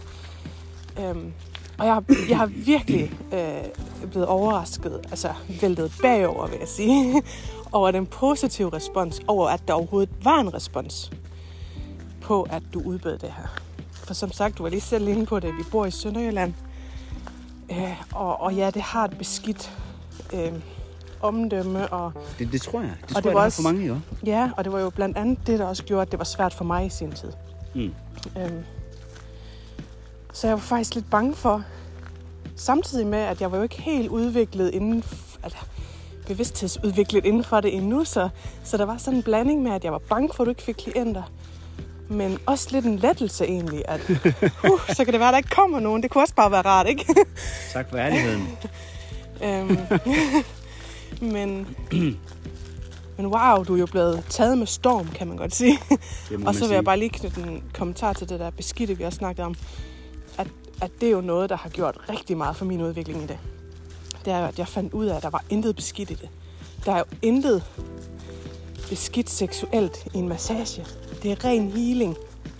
Øhm, 1.01 1.33
og 1.79 1.87
jeg 1.87 1.95
har, 1.95 2.05
jeg 2.29 2.39
har 2.39 2.47
virkelig 2.47 3.13
øh, 3.33 4.09
blevet 4.11 4.27
overrasket, 4.27 5.01
altså 5.11 5.29
væltet 5.61 5.93
bagover, 6.03 6.47
vil 6.47 6.57
jeg 6.61 6.69
sige, 6.69 7.23
over 7.73 7.91
den 7.91 8.07
positive 8.07 8.73
respons, 8.73 9.21
over 9.27 9.49
at 9.49 9.61
der 9.69 9.75
overhovedet 9.75 10.11
var 10.23 10.41
en 10.41 10.55
respons 10.55 11.11
på, 12.21 12.43
at 12.51 12.63
du 12.75 12.81
udbød 12.85 13.19
det 13.19 13.33
her. 13.37 13.61
For 13.93 14.15
som 14.15 14.33
sagt, 14.33 14.59
du 14.59 14.63
var 14.63 14.71
lige 14.71 14.81
selv 14.81 15.09
inde 15.09 15.27
på 15.27 15.41
det, 15.41 15.57
vi 15.59 15.63
bor 15.71 15.87
i 15.87 15.91
Sønderjylland, 15.91 16.53
øh, 17.71 18.03
og, 18.15 18.41
og 18.41 18.55
ja, 18.55 18.71
det 18.71 18.83
har 18.83 19.05
et 19.05 19.19
beskidt 19.19 19.73
øh, 20.35 20.53
omdømme, 21.21 21.89
og 21.93 22.13
Det, 22.39 22.53
det 22.53 22.63
tror 22.63 22.81
jeg. 22.81 22.91
Det 22.91 23.03
Og 23.03 23.09
tror 23.11 23.21
det 23.21 23.27
jeg, 23.27 23.35
var 23.35 23.41
er 23.41 23.45
også- 23.45 23.63
for 23.63 23.71
mange, 23.73 23.87
jo. 23.87 23.97
Ja, 24.27 24.51
og 24.57 24.65
det 24.65 24.73
var 24.73 24.81
jo 24.81 24.91
blandt 24.91 25.17
andet 25.17 25.47
det, 25.47 25.59
der 25.59 25.65
også 25.65 25.85
gjorde, 25.85 26.03
at 26.03 26.11
det 26.11 26.19
var 26.19 26.25
svært 26.25 26.55
for 26.55 26.65
mig 26.65 26.87
i 26.87 26.89
sin 26.89 27.13
tid. 27.13 27.33
Mm. 27.75 27.95
Øhm, 28.39 28.65
så 30.33 30.47
jeg 30.47 30.55
var 30.55 30.61
faktisk 30.63 30.95
lidt 30.95 31.11
bange 31.11 31.35
for, 31.35 31.63
samtidig 32.57 33.07
med, 33.07 33.19
at 33.19 33.41
jeg 33.41 33.51
var 33.53 33.57
jo 33.57 33.63
ikke 33.63 33.83
helt 33.83 34.09
udviklet 34.09 34.71
inden, 34.75 35.05
altså, 35.43 35.59
bevidsthedsudviklet 36.27 37.25
inden 37.25 37.45
for 37.45 37.61
det 37.61 37.75
endnu, 37.77 38.05
så, 38.05 38.29
så 38.65 38.77
der 38.77 38.85
var 38.85 38.97
sådan 38.97 39.17
en 39.17 39.23
blanding 39.23 39.63
med, 39.63 39.73
at 39.73 39.85
jeg 39.85 39.93
var 39.93 39.99
bange 40.09 40.29
for, 40.35 40.43
at 40.43 40.47
du 40.47 40.51
ikke 40.51 40.63
fik 40.63 40.75
klienter, 40.75 41.23
Men 42.11 42.39
også 42.47 42.69
lidt 42.73 42.85
en 42.85 42.97
lettelse 42.97 43.45
egentlig, 43.45 43.83
at 43.89 44.11
uh, 44.11 44.81
så 44.89 45.05
kan 45.05 45.13
det 45.13 45.21
være, 45.21 45.29
at 45.29 45.33
der 45.33 45.39
ikke 45.39 45.51
kommer 45.51 45.81
nogen. 45.81 46.03
Det 46.03 46.11
kunne 46.11 46.25
også 46.25 46.35
bare 46.35 46.51
være 46.51 46.63
rart, 46.63 46.89
ikke? 46.89 47.15
Tak 47.73 47.91
for 47.91 47.99
ærligheden. 47.99 48.59
øhm, 49.45 49.79
men, 51.35 51.77
men 53.17 53.27
wow, 53.27 53.65
du 53.65 53.75
er 53.75 53.79
jo 53.79 53.87
blevet 53.87 54.25
taget 54.29 54.59
med 54.59 54.67
storm, 54.67 55.09
kan 55.09 55.27
man 55.27 55.37
godt 55.37 55.55
sige. 55.55 55.79
Og 55.91 55.99
så 56.31 56.43
vil 56.45 56.55
sige. 56.55 56.75
jeg 56.75 56.85
bare 56.85 56.99
lige 56.99 57.11
knytte 57.11 57.41
en 57.41 57.63
kommentar 57.75 58.13
til 58.13 58.29
det 58.29 58.41
der 58.41 58.51
beskidte, 58.51 58.97
vi 58.97 59.03
har 59.03 59.11
snakket 59.11 59.45
om. 59.45 59.55
At, 60.39 60.47
at 60.83 60.91
det 61.01 61.07
er 61.07 61.13
jo 61.13 61.21
noget, 61.21 61.51
der 61.51 61.57
har 61.57 61.69
gjort 61.69 61.99
rigtig 62.09 62.37
meget 62.37 62.57
for 62.57 62.65
min 62.65 62.81
udvikling 62.81 63.23
i 63.23 63.27
det. 63.27 63.39
Det 64.25 64.33
er 64.33 64.39
jo, 64.39 64.47
at 64.47 64.59
jeg 64.59 64.69
fandt 64.69 64.93
ud 64.93 65.07
af, 65.07 65.17
at 65.17 65.23
der 65.23 65.31
var 65.31 65.45
intet 65.51 65.77
beskidt 65.77 66.11
i 66.11 66.15
det. 66.15 66.29
Der 66.85 66.93
er 66.93 66.99
jo 66.99 67.05
intet 67.23 67.63
beskidt 68.89 69.31
seksuelt 69.31 70.07
i 70.15 70.19
en 70.19 70.29
massage. 70.29 70.87
Det 71.23 71.31
er 71.31 71.45
ren 71.45 71.71
healing. 71.71 72.17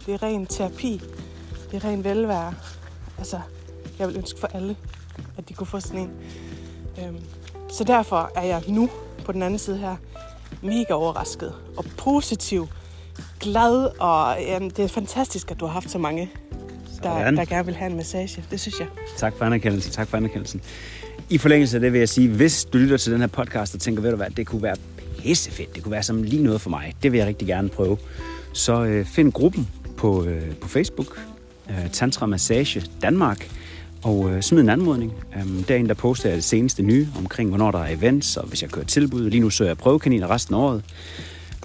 Det 0.07 0.15
er 0.15 0.23
ren 0.23 0.47
terapi. 0.47 1.01
Det 1.71 1.85
er 1.85 1.89
ren 1.89 2.05
velvære. 2.05 2.55
Altså, 3.19 3.41
jeg 3.99 4.09
vil 4.09 4.17
ønske 4.17 4.41
for 4.41 4.47
alle, 4.47 4.77
at 5.39 5.49
de 5.49 5.55
kunne 5.55 5.67
få 5.67 5.81
sådan 5.81 6.01
en. 6.01 6.11
Øhm, 7.05 7.21
så 7.69 7.85
derfor 7.85 8.31
er 8.35 8.43
jeg 8.43 8.63
nu 8.69 8.91
på 9.25 9.33
den 9.33 9.43
anden 9.43 9.59
side 9.59 9.79
her 9.79 9.97
mega 10.63 10.93
overrasket 10.93 11.55
og 11.77 11.85
positiv, 11.97 12.69
glad, 13.41 14.01
og 14.01 14.37
jamen, 14.41 14.71
det 14.71 14.85
er 14.85 14.89
fantastisk, 14.89 15.51
at 15.51 15.61
du 15.61 15.67
har 15.67 15.73
haft 15.73 15.91
så 15.91 15.99
mange, 15.99 16.31
der, 17.03 17.31
der 17.31 17.45
gerne 17.45 17.67
vil 17.67 17.75
have 17.75 17.91
en 17.91 17.97
massage. 17.97 18.45
Det 18.51 18.61
synes 18.61 18.81
jeg. 18.81 18.87
Tak 19.17 19.35
for 19.39 19.45
anerkendelsen, 19.45 19.93
tak 19.93 20.09
for 20.09 20.17
anerkendelsen. 20.17 20.61
I 21.31 21.39
forlængelse 21.39 21.77
af 21.77 21.81
det 21.81 21.93
vil 21.93 21.99
jeg 21.99 22.09
sige, 22.09 22.29
hvis 22.29 22.65
du 22.65 22.79
lytter 22.79 22.97
til 22.97 23.13
den 23.13 23.21
her 23.21 23.29
podcast 23.29 23.75
og 23.75 23.81
tænker, 23.81 24.03
ved 24.03 24.11
du 24.11 24.17
hvad, 24.17 24.31
det 24.31 24.47
kunne 24.47 24.63
være 24.63 24.77
pissefedt, 25.19 25.75
det 25.75 25.83
kunne 25.83 25.93
være 25.93 26.03
som 26.03 26.23
lige 26.23 26.43
noget 26.43 26.61
for 26.61 26.71
mig, 26.71 26.95
det 27.03 27.13
vil 27.13 27.19
jeg 27.19 27.27
rigtig 27.27 27.49
gerne 27.49 27.69
prøve, 27.69 27.99
så 28.53 28.85
øh, 28.85 29.07
find 29.07 29.33
gruppen 29.33 29.69
på, 29.97 30.25
øh, 30.25 30.57
på 30.61 30.69
Facebook, 30.69 31.21
øh, 31.71 31.91
Tantra 31.93 32.27
Massage 32.27 32.83
Danmark, 33.03 33.49
og 34.03 34.31
øh, 34.31 34.43
smid 34.43 34.61
en 34.61 34.69
anmodning. 34.69 35.13
Øhm, 35.37 35.65
derinde 35.65 35.89
der 35.89 35.95
poster 35.95 36.29
jeg 36.29 36.37
det 36.37 36.45
seneste 36.45 36.83
nye 36.83 37.09
omkring, 37.19 37.49
hvornår 37.49 37.71
der 37.71 37.79
er 37.79 37.95
events, 37.95 38.37
og 38.37 38.47
hvis 38.47 38.63
jeg 38.63 38.71
kører 38.71 38.87
tilbud. 38.87 39.31
Lige 39.31 39.41
nu 39.41 39.51
søger 39.51 39.69
jeg 39.69 39.79
prøvekaniner 39.79 40.31
resten 40.31 40.55
af 40.55 40.59
året, 40.59 40.83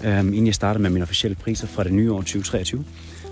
øhm, 0.04 0.28
inden 0.28 0.46
jeg 0.46 0.54
starter 0.54 0.80
med 0.80 0.90
mine 0.90 1.02
officielle 1.02 1.34
priser 1.34 1.66
fra 1.66 1.84
det 1.84 1.92
nye 1.92 2.12
år 2.12 2.20
2023. 2.20 2.84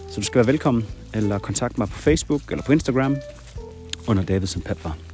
Så 0.09 0.21
du 0.21 0.27
skal 0.27 0.39
være 0.39 0.47
velkommen, 0.47 0.85
eller 1.15 1.39
kontakt 1.39 1.79
mig 1.79 1.89
på 1.89 1.99
Facebook 1.99 2.43
eller 2.51 2.65
på 2.65 2.73
Instagram, 2.73 3.17
under 4.07 4.23
Davidson 4.23 4.63
Pepper. 4.63 5.12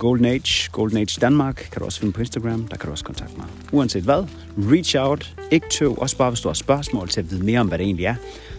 Golden 0.00 0.24
Age, 0.24 0.70
Golden 0.72 0.96
Age 0.96 1.20
Danmark, 1.20 1.68
kan 1.72 1.78
du 1.80 1.84
også 1.84 2.00
finde 2.00 2.12
på 2.12 2.20
Instagram. 2.20 2.68
Der 2.68 2.76
kan 2.76 2.86
du 2.86 2.92
også 2.92 3.04
kontakte 3.04 3.36
mig. 3.36 3.46
Uanset 3.72 4.02
hvad, 4.02 4.24
reach 4.58 4.96
out, 4.98 5.36
ikke 5.50 5.66
tøv, 5.70 5.98
også 5.98 6.16
bare 6.16 6.30
hvis 6.30 6.40
du 6.40 6.48
har 6.48 6.54
spørgsmål 6.54 7.08
til 7.08 7.20
at 7.20 7.30
vide 7.30 7.44
mere 7.44 7.60
om, 7.60 7.68
hvad 7.68 7.78
det 7.78 7.84
egentlig 7.84 8.06
er. 8.06 8.14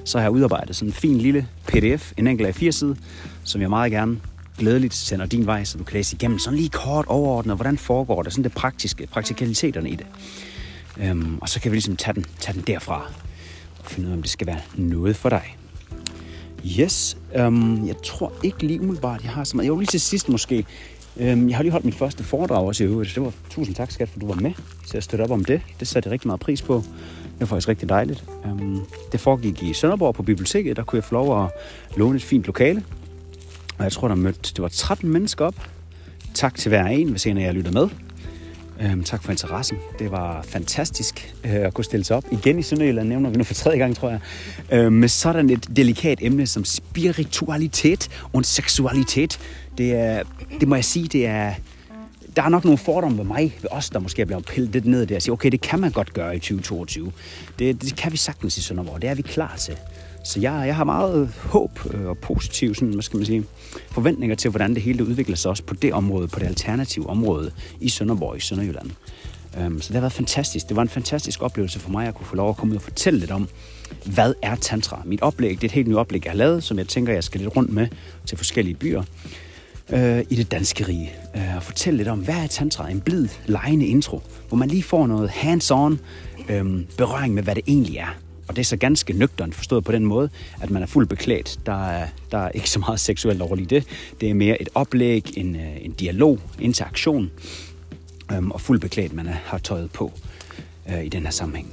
Så 0.06 0.18
har 0.18 0.26
jeg 0.26 0.32
udarbejdet 0.32 0.76
sådan 0.76 0.90
en 0.90 0.94
fin 0.94 1.18
lille 1.18 1.48
pdf, 1.68 2.12
en 2.18 2.28
enkelt 2.28 2.48
af 2.48 2.56
fire 2.56 2.72
side, 2.72 2.96
som 3.44 3.62
jeg 3.62 3.70
meget 3.70 3.92
gerne 3.92 4.20
glædeligt 4.58 4.94
sender 4.94 5.26
din 5.26 5.46
vej, 5.46 5.64
så 5.64 5.78
du 5.78 5.84
kan 5.84 5.94
læse 5.94 6.16
igennem 6.16 6.40
sådan 6.40 6.58
lige 6.58 6.70
kort 6.70 7.06
overordnet, 7.08 7.56
hvordan 7.56 7.78
foregår 7.78 8.24
det, 8.24 8.34
sådan 8.34 8.44
det 8.44 8.54
praktiske, 8.54 9.08
praktikaliteterne 9.08 9.90
i 9.90 9.96
det. 9.96 10.06
Øhm, 10.98 11.38
og 11.42 11.50
så 11.50 11.62
kan 11.62 11.72
vi 11.72 11.76
ligesom 11.76 11.96
tage 11.96 12.14
den, 12.14 12.26
tage 12.40 12.56
den 12.58 12.64
derfra 12.68 13.12
og 13.80 13.86
finde 13.86 14.08
ud 14.08 14.12
af, 14.12 14.18
om 14.18 14.22
det 14.22 14.32
skal 14.32 14.48
være 14.48 14.62
noget 14.76 15.16
for 15.16 15.30
dig. 15.30 15.58
Yes, 16.80 17.18
øhm, 17.36 17.88
jeg 17.88 17.96
tror 18.04 18.34
ikke 18.44 18.64
lige 18.68 18.82
umiddelbart, 18.82 19.24
jeg 19.24 19.32
har 19.32 19.44
så 19.44 19.58
meget. 19.58 19.68
Jo, 19.68 19.78
lige 19.78 19.88
til 19.88 20.02
sidst 20.02 20.30
måske. 20.30 20.66
Øhm, 21.18 21.50
jeg 21.50 21.58
har 21.58 21.64
lige 21.64 21.72
holdt 21.72 21.86
mit 21.86 21.96
første 21.96 22.24
foredrag 22.24 22.66
også 22.66 22.84
i 22.84 22.88
øvrigt. 22.88 23.16
Det 23.16 23.24
var 23.24 23.34
tusind 23.50 23.76
tak, 23.76 23.92
skat, 23.92 24.10
for 24.10 24.20
du 24.20 24.28
var 24.28 24.36
med 24.36 24.52
til 24.88 24.98
at 24.98 25.04
støtte 25.04 25.24
op 25.24 25.32
om 25.32 25.46
det. 25.46 25.62
Det 25.80 25.88
satte 25.88 26.08
jeg 26.08 26.12
rigtig 26.12 26.28
meget 26.28 26.40
pris 26.40 26.62
på. 26.62 26.84
Det 27.24 27.40
var 27.40 27.46
faktisk 27.46 27.68
rigtig 27.68 27.90
dejligt. 27.90 28.24
Øhm, 28.46 28.80
det 29.12 29.20
foregik 29.20 29.64
i 29.64 29.74
Sønderborg 29.74 30.16
på 30.16 30.24
biblioteket. 30.24 30.78
Der 30.78 30.84
kunne 30.84 30.98
jeg 30.98 31.04
få 31.04 31.14
lov 31.16 31.46
at 31.46 31.52
låne 31.98 32.16
et 32.16 32.24
fint 32.24 32.46
lokale. 32.46 32.84
Og 33.78 33.84
jeg 33.84 33.92
tror, 33.92 34.08
der 34.08 34.16
mødte, 34.16 34.40
det 34.42 34.62
var 34.62 34.68
13 34.68 35.10
mennesker 35.10 35.46
op. 35.46 35.70
Tak 36.34 36.56
til 36.56 36.70
hver 36.70 36.86
en, 36.86 37.10
hvis 37.10 37.26
en 37.26 37.38
af 37.38 37.42
jer 37.42 37.52
lytter 37.52 37.72
med. 37.72 37.90
Øhm, 38.84 39.04
tak 39.04 39.24
for 39.24 39.32
interessen. 39.32 39.78
Det 40.00 40.12
var 40.12 40.42
fantastisk 40.42 41.34
øh, 41.44 41.52
at 41.52 41.74
kunne 41.74 41.86
stille 41.86 42.04
sig 42.04 42.18
op. 42.18 42.26
Igen 42.32 42.60
i 42.60 42.62
Sønderjylland 42.62 43.10
nævner 43.10 43.30
vi 43.30 43.38
nu 43.38 43.44
for 43.44 43.54
tredje 43.54 43.78
gang, 43.78 43.96
tror 43.96 44.10
jeg. 44.10 44.20
Øh, 44.72 44.92
med 44.92 45.08
sådan 45.08 45.50
et 45.50 45.68
delikat 45.76 46.20
emne 46.22 46.48
som 46.48 46.66
spiritualitet 46.66 48.10
og 48.34 48.46
seksualitet. 48.46 49.40
Det, 49.78 49.94
er, 49.94 50.24
det 50.60 50.68
må 50.68 50.76
jeg 50.76 50.86
sige, 50.86 51.08
det 51.08 51.28
er... 51.28 51.54
Der 52.36 52.44
er 52.44 52.50
nok 52.50 52.64
nogle 52.64 52.78
fordomme 52.78 53.18
ved 53.18 53.26
mig, 53.26 53.56
ved 53.62 53.70
os, 53.72 53.90
der 53.90 54.00
måske 54.00 54.22
er 54.22 54.26
blevet 54.26 54.46
pillet 54.46 54.72
lidt 54.72 54.86
ned 54.86 55.06
der 55.06 55.16
og 55.16 55.22
siger, 55.22 55.34
okay, 55.34 55.52
det 55.52 55.62
kan 55.62 55.80
man 55.80 55.92
godt 55.92 56.14
gøre 56.14 56.36
i 56.36 56.40
2022. 56.40 57.12
Det, 57.60 57.82
det 57.82 57.96
kan 57.96 58.12
vi 58.12 58.18
sagtens 58.18 58.58
i 58.58 58.62
Sønderborg. 58.62 59.02
Det 59.02 59.10
er 59.10 59.16
vi 59.16 59.22
klar 59.22 59.56
til. 59.56 59.78
Så 60.24 60.40
jeg, 60.40 60.64
jeg 60.66 60.76
har 60.76 60.84
meget 60.84 61.34
håb 61.38 61.80
øh, 61.94 62.06
og 62.06 62.18
positiv 62.18 62.76
sådan, 62.76 62.94
hvad 62.94 63.04
skal 63.04 63.18
man 63.18 63.26
sige, 63.26 63.46
forventninger 63.92 64.36
til, 64.36 64.50
hvordan 64.50 64.74
det 64.74 64.82
hele 64.84 65.06
udvikler 65.06 65.36
sig 65.36 65.52
også 65.52 65.64
på 65.64 65.74
det 65.74 65.94
område, 65.94 66.28
på 66.28 66.40
det 66.40 66.46
alternative 66.46 67.10
område 67.10 67.52
i 67.80 67.90
Sønderborg 67.90 68.38
i 68.38 68.40
Sønderjylland. 68.40 68.92
Um, 69.66 69.82
så 69.82 69.88
det 69.88 69.94
har 69.94 70.02
været 70.02 70.14
fantastisk. 70.14 70.68
Det 70.68 70.76
var 70.76 70.82
en 70.82 70.90
fantastisk 70.90 71.42
oplevelse 71.42 71.80
for 71.80 71.90
mig 71.90 72.08
at 72.08 72.16
kunne 72.16 72.26
få 72.26 72.36
lov 72.36 72.50
at 72.50 72.58
komme 72.58 72.72
ud 72.72 72.76
og 72.76 72.82
fortælle 72.82 73.20
lidt 73.20 73.32
om, 73.32 73.48
hvad 74.06 74.34
er 74.42 74.56
tantra? 74.56 75.02
Mit 75.06 75.22
oplæg, 75.22 75.50
det 75.50 75.64
er 75.64 75.66
et 75.66 75.72
helt 75.72 75.88
nyt 75.88 75.96
oplæg, 75.96 76.26
jeg 76.26 76.32
har 76.32 76.38
lavet, 76.38 76.64
som 76.64 76.78
jeg 76.78 76.88
tænker, 76.88 77.14
jeg 77.14 77.24
skal 77.24 77.42
lidt 77.42 77.56
rundt 77.56 77.74
med 77.74 77.88
til 78.26 78.38
forskellige 78.38 78.76
byer 78.76 79.04
øh, 79.92 80.26
i 80.30 80.36
det 80.36 80.52
danske 80.52 80.88
rige. 80.88 81.12
Øh, 81.36 81.56
og 81.56 81.64
fortælle 81.64 81.98
lidt 81.98 82.08
om, 82.08 82.20
hvad 82.20 82.36
er 82.36 82.48
tantra? 82.48 82.90
En 82.90 83.02
blid, 83.02 83.28
lejende 83.46 83.86
intro, 83.86 84.22
hvor 84.48 84.58
man 84.58 84.70
lige 84.70 84.84
får 84.84 85.08
noget 85.08 85.30
hands-on 85.30 85.98
øh, 86.50 86.82
berøring 86.98 87.34
med, 87.34 87.44
hvad 87.44 87.56
det 87.56 87.64
egentlig 87.68 87.98
er. 87.98 88.18
Og 88.48 88.56
det 88.56 88.62
er 88.62 88.66
så 88.66 88.78
ganske 88.78 89.14
nøgternt 89.14 89.56
forstået 89.56 89.84
på 89.84 89.92
den 89.92 90.06
måde, 90.06 90.30
at 90.62 90.70
man 90.70 90.84
er 90.84 90.88
fuldt 90.88 91.10
beklædt. 91.10 91.60
Der 91.66 91.88
er, 91.88 92.08
der 92.32 92.38
er 92.38 92.50
ikke 92.50 92.70
så 92.70 92.80
meget 92.80 93.00
seksuelt 93.00 93.42
over 93.42 93.56
i 93.56 93.66
det. 93.66 93.84
Det 94.22 94.30
er 94.30 94.34
mere 94.34 94.62
et 94.62 94.70
oplæg, 94.76 95.38
en, 95.38 95.56
øh, 95.56 95.86
en 95.86 95.92
dialog, 95.92 96.40
interaktion, 96.60 97.32
øhm, 98.34 98.52
og 98.52 98.62
fuldt 98.62 98.82
beklædt, 98.82 99.14
man 99.14 99.28
er, 99.28 99.36
har 99.46 99.58
tøjet 99.58 99.92
på 99.92 100.12
øh, 100.90 101.06
i 101.06 101.10
den 101.10 101.24
her 101.24 101.32
sammenhæng. 101.32 101.68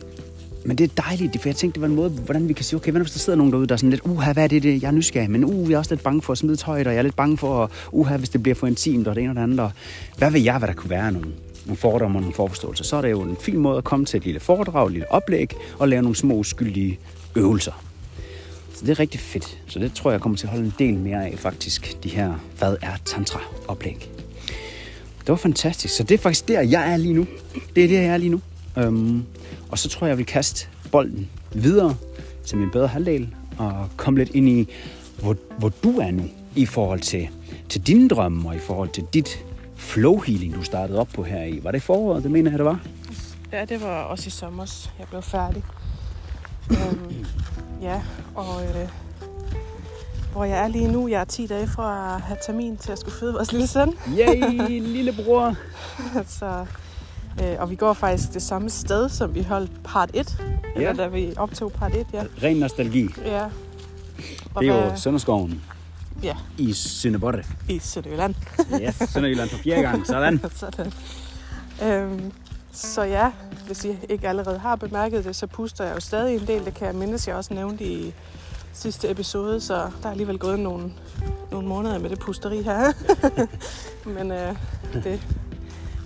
Men 0.65 0.79
det 0.79 0.85
er 0.85 1.03
dejligt, 1.03 1.43
for 1.43 1.49
jeg 1.49 1.57
tænkte, 1.57 1.75
det 1.75 1.81
var 1.81 1.89
en 1.89 1.95
måde, 1.95 2.11
hvordan 2.11 2.49
vi 2.49 2.53
kan 2.53 2.65
sige, 2.65 2.77
okay, 2.77 2.91
hvad 2.91 3.01
hvis 3.01 3.13
der 3.13 3.19
sidder 3.19 3.37
nogen 3.37 3.53
derude, 3.53 3.67
der 3.67 3.73
er 3.73 3.77
sådan 3.77 3.91
lidt, 3.91 4.03
uha, 4.05 4.33
hvad 4.33 4.45
er 4.45 4.49
det, 4.49 4.63
det, 4.63 4.83
jeg 4.83 4.89
er 4.89 4.93
nysgerrig, 4.93 5.31
men 5.31 5.45
uh, 5.45 5.71
jeg 5.71 5.75
er 5.75 5.79
også 5.79 5.95
lidt 5.95 6.03
bange 6.03 6.23
for 6.23 6.33
at 6.33 6.39
smide 6.39 6.57
tøjet, 6.57 6.87
og 6.87 6.93
jeg 6.93 6.99
er 6.99 7.03
lidt 7.03 7.17
bange 7.17 7.37
for, 7.37 7.65
at, 7.65 7.71
uha, 7.93 8.17
hvis 8.17 8.29
det 8.29 8.43
bliver 8.43 8.55
for 8.55 8.67
intimt, 8.67 9.09
og 9.09 9.15
det 9.15 9.23
ene 9.23 9.31
og 9.31 9.37
det 9.37 9.43
andet, 9.43 9.61
og 9.61 9.71
hvad 10.19 10.31
ved 10.31 10.41
jeg, 10.41 10.59
hvad 10.59 10.69
der 10.69 10.75
kunne 10.75 10.91
være 10.91 11.13
nogle, 11.13 11.29
nogle 11.67 11.77
fordomme 11.77 12.19
og 12.19 12.23
nogle 12.23 12.35
forforståelser, 12.35 12.85
så 12.85 12.97
er 12.97 13.03
det 13.03 13.11
jo 13.11 13.23
en 13.23 13.37
fin 13.41 13.59
måde 13.59 13.79
at 13.79 13.85
komme 13.85 14.07
til 14.07 14.17
et 14.17 14.25
lille 14.25 14.41
foredrag, 14.41 14.87
et 14.87 14.93
lille 14.93 15.13
oplæg, 15.13 15.55
og 15.79 15.89
lave 15.89 16.03
nogle 16.03 16.17
små 16.17 16.35
uskyldige 16.35 16.99
øvelser. 17.37 17.85
Så 18.75 18.85
det 18.85 18.91
er 18.91 19.01
rigtig 19.01 19.21
fedt. 19.21 19.59
Så 19.67 19.79
det 19.79 19.93
tror 19.93 20.11
jeg 20.11 20.21
kommer 20.21 20.39
til 20.39 20.47
at 20.47 20.51
holde 20.51 20.65
en 20.65 20.75
del 20.79 20.95
mere 20.95 21.27
af, 21.27 21.39
faktisk, 21.39 22.05
de 22.05 22.09
her, 22.09 22.35
hvad 22.59 22.77
er 22.83 22.93
tantra-oplæg. 23.05 24.11
Det 25.21 25.29
var 25.29 25.37
fantastisk. 25.37 25.97
Så 25.97 26.03
det 26.03 26.15
er 26.15 26.19
faktisk 26.19 26.49
der, 26.49 26.61
jeg 26.61 26.93
er 26.93 26.97
lige 26.97 27.15
nu. 27.15 27.27
Det 27.77 27.85
er 27.85 27.89
det, 27.89 27.95
jeg 27.95 28.05
er 28.05 28.17
lige 28.17 28.31
nu. 28.31 28.41
Øhm, 28.79 29.25
og 29.71 29.79
så 29.79 29.89
tror 29.89 30.07
jeg, 30.07 30.11
jeg 30.11 30.19
vil 30.19 30.27
kaste 30.27 30.69
bolden 30.93 31.29
videre 31.53 31.97
til 32.47 32.59
min 32.59 32.71
bedre 32.71 32.87
halvdel 32.89 33.35
og 33.59 33.89
komme 33.97 34.19
lidt 34.19 34.31
ind 34.31 34.49
i, 34.49 34.69
hvor, 35.19 35.37
hvor 35.59 35.69
du 35.69 35.99
er 35.99 36.11
nu 36.11 36.23
i 36.57 36.67
forhold 36.67 37.01
til, 37.01 37.29
til 37.69 37.87
dine 37.87 38.09
drømme 38.09 38.49
og 38.49 38.57
i 38.57 38.59
forhold 38.59 38.89
til 38.89 39.05
dit 39.15 39.45
flow 39.77 40.19
healing, 40.19 40.55
du 40.55 40.63
startede 40.63 40.99
op 40.99 41.09
på 41.15 41.23
her 41.23 41.45
i. 41.45 41.61
Var 41.63 41.71
det 41.71 41.79
i 41.79 41.81
foråret, 41.81 42.23
det 42.23 42.31
mener 42.31 42.51
jeg, 42.51 42.59
det 42.59 42.67
var? 42.67 42.81
Ja, 43.53 43.65
det 43.65 43.83
var 43.83 44.03
også 44.03 44.27
i 44.27 44.31
sommer, 44.31 44.89
jeg 44.99 45.07
blev 45.09 45.23
færdig. 45.23 45.63
øhm, 46.71 47.25
ja, 47.83 48.03
og 48.35 48.63
øh, 48.63 48.89
hvor 50.33 50.45
jeg 50.45 50.59
er 50.65 50.69
lige 50.69 50.93
nu, 50.93 51.09
jeg 51.09 51.21
er 51.21 51.25
10 51.25 51.47
dage 51.47 51.67
fra 51.67 52.15
at 52.15 52.21
have 52.21 52.39
termin 52.47 52.77
til 52.77 52.93
at 52.93 52.99
skulle 52.99 53.15
føde 53.15 53.33
vores 53.33 53.53
lille 53.53 53.67
søn. 53.67 53.95
Yay, 54.19 54.81
lillebror! 54.81 55.55
så, 56.39 56.67
øh, 57.43 57.57
og 57.59 57.71
vi 57.71 57.75
går 57.77 57.93
faktisk 57.93 58.33
det 58.35 58.43
samme 58.43 58.71
sted, 58.71 59.09
som 59.09 59.35
vi 59.35 59.43
holdt 59.43 59.71
part 59.85 60.11
1. 60.15 60.39
Ja. 60.77 60.81
Eller 60.81 60.93
da 60.93 61.07
vi 61.07 61.35
optog 61.37 61.73
part 61.73 61.95
1, 61.95 62.07
ja. 62.13 62.23
Ren 62.43 62.57
nostalgi. 62.57 63.09
ja. 63.25 63.45
Og 64.55 64.63
Det 64.63 64.71
er 64.71 64.75
jo 64.75 64.81
hvad- 64.87 64.97
Sønderskoven 64.97 65.63
Ja, 66.23 66.37
i 66.59 66.73
Sønderborg. 66.73 67.35
i 67.69 67.79
Sønderjylland. 67.79 68.35
Yes, 68.83 69.11
Sønderjylland 69.11 69.49
for 69.51 69.59
fjerde 69.59 69.83
gang. 69.83 70.07
Sådan. 70.07 70.41
Sådan. 70.57 70.93
Øhm, 71.85 72.33
så 72.73 73.03
ja, 73.03 73.31
hvis 73.67 73.85
I 73.85 73.97
ikke 74.09 74.29
allerede 74.29 74.59
har 74.59 74.77
bemærket 74.77 75.25
det, 75.25 75.37
så 75.37 75.47
puster 75.47 75.85
jeg 75.85 75.95
jo 75.95 76.01
stadig 76.01 76.35
en 76.41 76.47
del. 76.47 76.65
Det 76.65 76.75
kan 76.75 76.87
jeg 76.87 76.95
mindes, 76.95 77.29
jeg 77.29 77.37
også 77.37 77.55
nævnte 77.55 77.85
i 77.85 78.15
sidste 78.73 79.11
episode, 79.11 79.61
så 79.61 79.75
der 79.75 80.07
er 80.07 80.11
alligevel 80.11 80.39
gået 80.39 80.61
nogle, 80.61 80.93
nogle 81.51 81.69
måneder 81.69 81.99
med 81.99 82.11
det 82.11 82.19
pusteri 82.19 82.63
her. 82.63 82.93
Men 84.17 84.31
øh, 84.33 84.55
det 85.05 85.21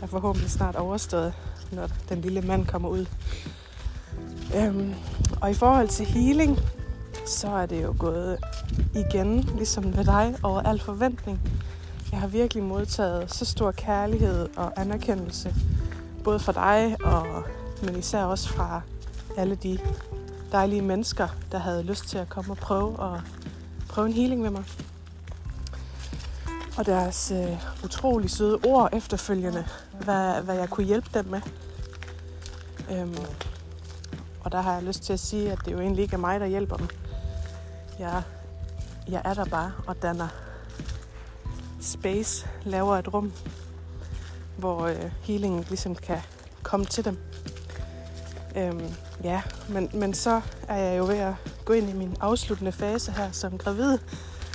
er 0.03 0.07
forhåbentlig 0.07 0.51
snart 0.51 0.77
overstået, 0.77 1.33
når 1.73 1.89
den 2.09 2.21
lille 2.21 2.41
mand 2.41 2.67
kommer 2.67 2.89
ud. 2.89 3.07
Øhm, 4.57 4.95
og 5.41 5.51
i 5.51 5.55
forhold 5.55 5.89
til 5.89 6.07
healing, 6.07 6.59
så 7.27 7.49
er 7.49 7.67
det 7.67 7.83
jo 7.83 7.95
gået 7.99 8.39
igen, 8.95 9.41
ligesom 9.57 9.85
med 9.85 10.05
dig, 10.05 10.35
over 10.43 10.61
al 10.61 10.81
forventning. 10.81 11.41
Jeg 12.13 12.21
har 12.21 12.27
virkelig 12.27 12.63
modtaget 12.63 13.35
så 13.35 13.45
stor 13.45 13.71
kærlighed 13.71 14.49
og 14.57 14.81
anerkendelse, 14.81 15.55
både 16.25 16.39
fra 16.39 16.53
dig, 16.53 16.97
og, 17.05 17.45
men 17.83 17.99
især 17.99 18.25
også 18.25 18.49
fra 18.49 18.81
alle 19.37 19.55
de 19.55 19.79
dejlige 20.53 20.83
mennesker, 20.83 21.29
der 21.53 21.59
havde 21.59 21.83
lyst 21.83 22.09
til 22.09 22.19
at 22.19 22.29
komme 22.29 22.53
og 22.53 22.57
prøve, 22.57 22.97
og 22.97 23.21
prøve 23.89 24.07
en 24.07 24.13
healing 24.13 24.41
med 24.41 24.51
mig. 24.51 24.65
Og 26.79 26.87
deres 26.87 27.31
øh, 27.31 27.65
utrolig 27.85 28.31
søde 28.31 28.59
ord 28.65 28.89
efterfølgende, 28.93 29.67
hvad, 30.05 30.43
hvad 30.43 30.55
jeg 30.55 30.69
kunne 30.71 30.87
hjælpe 30.87 31.09
dem 31.15 31.25
med. 31.25 31.41
Øhm, 32.91 33.17
og 34.41 34.53
der 34.53 34.61
har 34.61 34.75
jeg 34.75 34.83
lyst 34.83 35.03
til 35.03 35.13
at 35.13 35.21
sige, 35.21 35.53
at 35.53 35.59
det 35.65 35.73
jo 35.73 35.81
egentlig 35.81 36.03
ikke 36.03 36.15
er 36.15 36.19
mig, 36.19 36.41
der 36.41 36.47
hjælper 36.47 36.77
dem. 36.77 36.89
Jeg, 37.99 38.23
jeg 39.09 39.23
er 39.25 39.35
der 39.35 39.45
bare 39.45 39.73
og 39.87 40.03
danner 40.03 40.29
space, 41.81 42.47
laver 42.65 42.97
et 42.97 43.15
rum, 43.15 43.33
hvor 44.59 44.87
øh, 44.87 45.13
healingen 45.23 45.65
ligesom 45.69 45.95
kan 45.95 46.19
komme 46.63 46.87
til 46.87 47.05
dem. 47.05 47.19
Øhm, 48.57 48.95
ja, 49.25 49.43
men, 49.69 49.91
men 49.95 50.15
så 50.15 50.41
er 50.69 50.77
jeg 50.77 50.99
jo 50.99 51.05
ved 51.05 51.19
at 51.19 51.35
gå 51.65 51.73
ind 51.73 51.91
i 51.91 51.93
min 51.93 52.17
afsluttende 52.21 52.73
fase 52.73 53.13
her 53.13 53.33
som 53.33 53.59
gravid. 53.59 53.99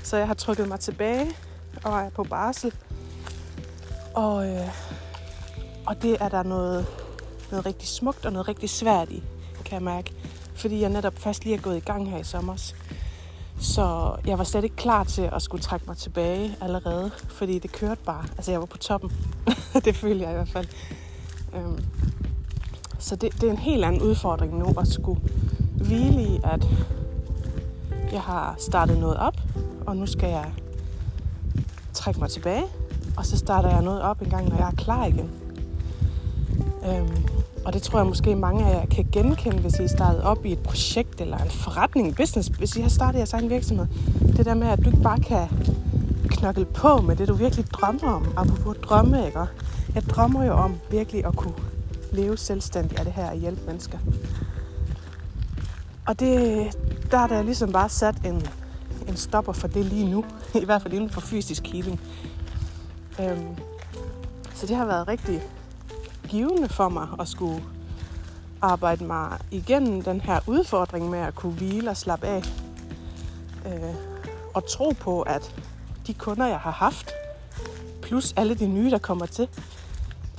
Så 0.04 0.18
jeg 0.18 0.28
har 0.28 0.34
trykket 0.34 0.68
mig 0.68 0.80
tilbage 0.80 1.36
og 1.84 2.00
er 2.00 2.10
på 2.10 2.24
barsel. 2.24 2.74
Og, 4.14 4.50
øh, 4.50 4.68
og 5.86 6.02
det 6.02 6.18
er 6.20 6.30
der 6.30 6.44
noget, 6.44 6.86
noget 7.52 7.66
rigtig 7.66 7.88
smukt 7.88 8.26
og 8.26 8.32
noget 8.32 8.48
rigtig 8.48 8.70
svært 8.70 9.10
i, 9.10 9.24
kan 9.66 9.74
jeg 9.74 9.84
mærke. 9.84 10.14
Fordi 10.56 10.82
jeg 10.82 10.90
netop 10.90 11.20
først 11.20 11.44
lige 11.44 11.56
er 11.56 11.62
gået 11.62 11.78
i 11.78 11.80
gang 11.80 12.12
her 12.12 12.18
i 12.18 12.24
sommer. 12.24 12.74
Så 13.60 14.16
jeg 14.26 14.38
var 14.38 14.44
slet 14.44 14.64
ikke 14.64 14.76
klar 14.76 15.04
til 15.04 15.30
at 15.34 15.42
skulle 15.42 15.64
trække 15.64 15.86
mig 15.88 15.98
tilbage 15.98 16.56
allerede, 16.62 17.12
fordi 17.30 17.60
det 17.60 17.72
kørte 17.72 18.02
bare. 18.06 18.26
Altså 18.38 18.52
jeg 18.52 18.60
var 18.60 18.66
på 18.66 18.78
toppen. 18.78 19.12
det 19.86 19.96
følte 19.96 20.24
jeg 20.24 20.32
i 20.32 20.36
hvert 20.36 20.50
fald. 20.50 20.68
Øhm, 21.56 21.86
så 23.00 23.16
det, 23.16 23.42
det 23.42 23.44
er 23.44 23.52
en 23.52 23.58
helt 23.58 23.86
anden 23.86 24.02
udfordring 24.02 24.58
nu 24.58 24.76
at 24.80 24.88
skulle 24.88 25.22
hvile 25.76 26.22
i, 26.22 26.40
at 26.44 26.68
jeg 28.12 28.22
har 28.22 28.56
startet 28.58 28.98
noget 28.98 29.18
op, 29.18 29.36
og 29.88 29.98
nu 29.98 30.06
skal 30.06 30.30
jeg 30.30 30.54
trække 32.08 32.20
mig 32.20 32.30
tilbage, 32.30 32.64
og 33.18 33.26
så 33.26 33.38
starter 33.38 33.70
jeg 33.70 33.82
noget 33.82 34.02
op 34.02 34.22
en 34.22 34.30
gang, 34.30 34.50
når 34.50 34.58
jeg 34.58 34.68
er 34.68 34.76
klar 34.76 35.06
igen. 35.06 35.30
Øhm, 36.86 37.26
og 37.66 37.74
det 37.74 37.82
tror 37.82 38.00
jeg 38.00 38.08
måske 38.08 38.36
mange 38.36 38.66
af 38.66 38.80
jer 38.80 38.86
kan 38.86 39.08
genkende, 39.12 39.58
hvis 39.58 39.80
I 39.80 39.84
er 39.84 39.88
startet 39.88 40.22
op 40.22 40.46
i 40.46 40.52
et 40.52 40.60
projekt 40.60 41.22
eller 41.22 41.38
en 41.38 41.50
forretning, 41.50 42.08
en 42.08 42.14
business. 42.14 42.48
Hvis 42.48 42.76
I 42.76 42.82
har 42.82 42.90
startet 42.90 43.18
jeres 43.18 43.34
egen 43.34 43.50
virksomhed. 43.50 43.88
Det 44.38 44.46
der 44.46 44.54
med, 44.54 44.68
at 44.68 44.80
du 44.80 44.90
ikke 44.90 45.04
bare 45.04 45.20
kan 45.20 45.48
knokle 46.28 46.66
på 46.66 46.98
med 46.98 47.16
det, 47.16 47.28
du 47.28 47.34
virkelig 47.34 47.66
drømmer 47.72 48.12
om. 48.12 48.26
Apropos 48.38 48.78
drømme, 48.78 49.26
ikke? 49.26 49.40
Jeg 49.96 50.04
drømmer 50.04 50.44
jo 50.44 50.54
om 50.54 50.76
virkelig 50.92 51.26
at 51.26 51.36
kunne 51.36 51.56
leve 52.12 52.38
selvstændigt 52.38 53.00
af 53.00 53.06
det 53.06 53.14
her 53.14 53.30
og 53.30 53.38
hjælpe 53.38 53.62
mennesker. 53.66 53.98
Og 56.06 56.20
det, 56.20 56.68
der 57.12 57.18
er 57.18 57.28
der 57.28 57.42
ligesom 57.42 57.72
bare 57.72 57.90
sat 57.90 58.16
en, 58.26 58.48
en 59.08 59.18
stopper 59.18 59.54
for 59.54 59.68
det 59.68 59.86
lige 59.86 60.10
nu. 60.10 60.26
I 60.62 60.66
hvert 60.66 60.82
fald 60.82 60.94
inden 60.94 61.10
for 61.10 61.22
fysisk 61.22 61.68
healing. 61.68 62.00
Øhm, 63.20 63.56
så 64.54 64.68
det 64.68 64.76
har 64.76 64.86
været 64.86 65.08
rigtig 65.08 65.42
givende 66.28 66.70
for 66.70 66.90
mig 66.90 67.08
at 67.20 67.28
skulle 67.28 67.64
arbejde 68.62 69.06
mig 69.06 69.38
igennem 69.52 70.02
den 70.02 70.22
her 70.22 70.40
udfordring 70.48 71.10
med 71.10 71.20
at 71.20 71.36
kunne 71.36 71.54
hvile 71.54 71.90
og 71.90 71.98
slappe 71.98 72.28
af. 72.28 72.44
Øh, 73.66 73.96
og 74.54 74.70
tro 74.70 74.94
på, 75.00 75.22
at 75.22 75.56
de 76.08 76.14
kunder, 76.14 76.48
jeg 76.48 76.60
har 76.60 76.72
haft, 76.72 77.12
plus 78.02 78.34
alle 78.38 78.56
de 78.56 78.68
nye, 78.68 78.92
der 78.92 78.98
kommer 78.98 79.26
til, 79.26 79.48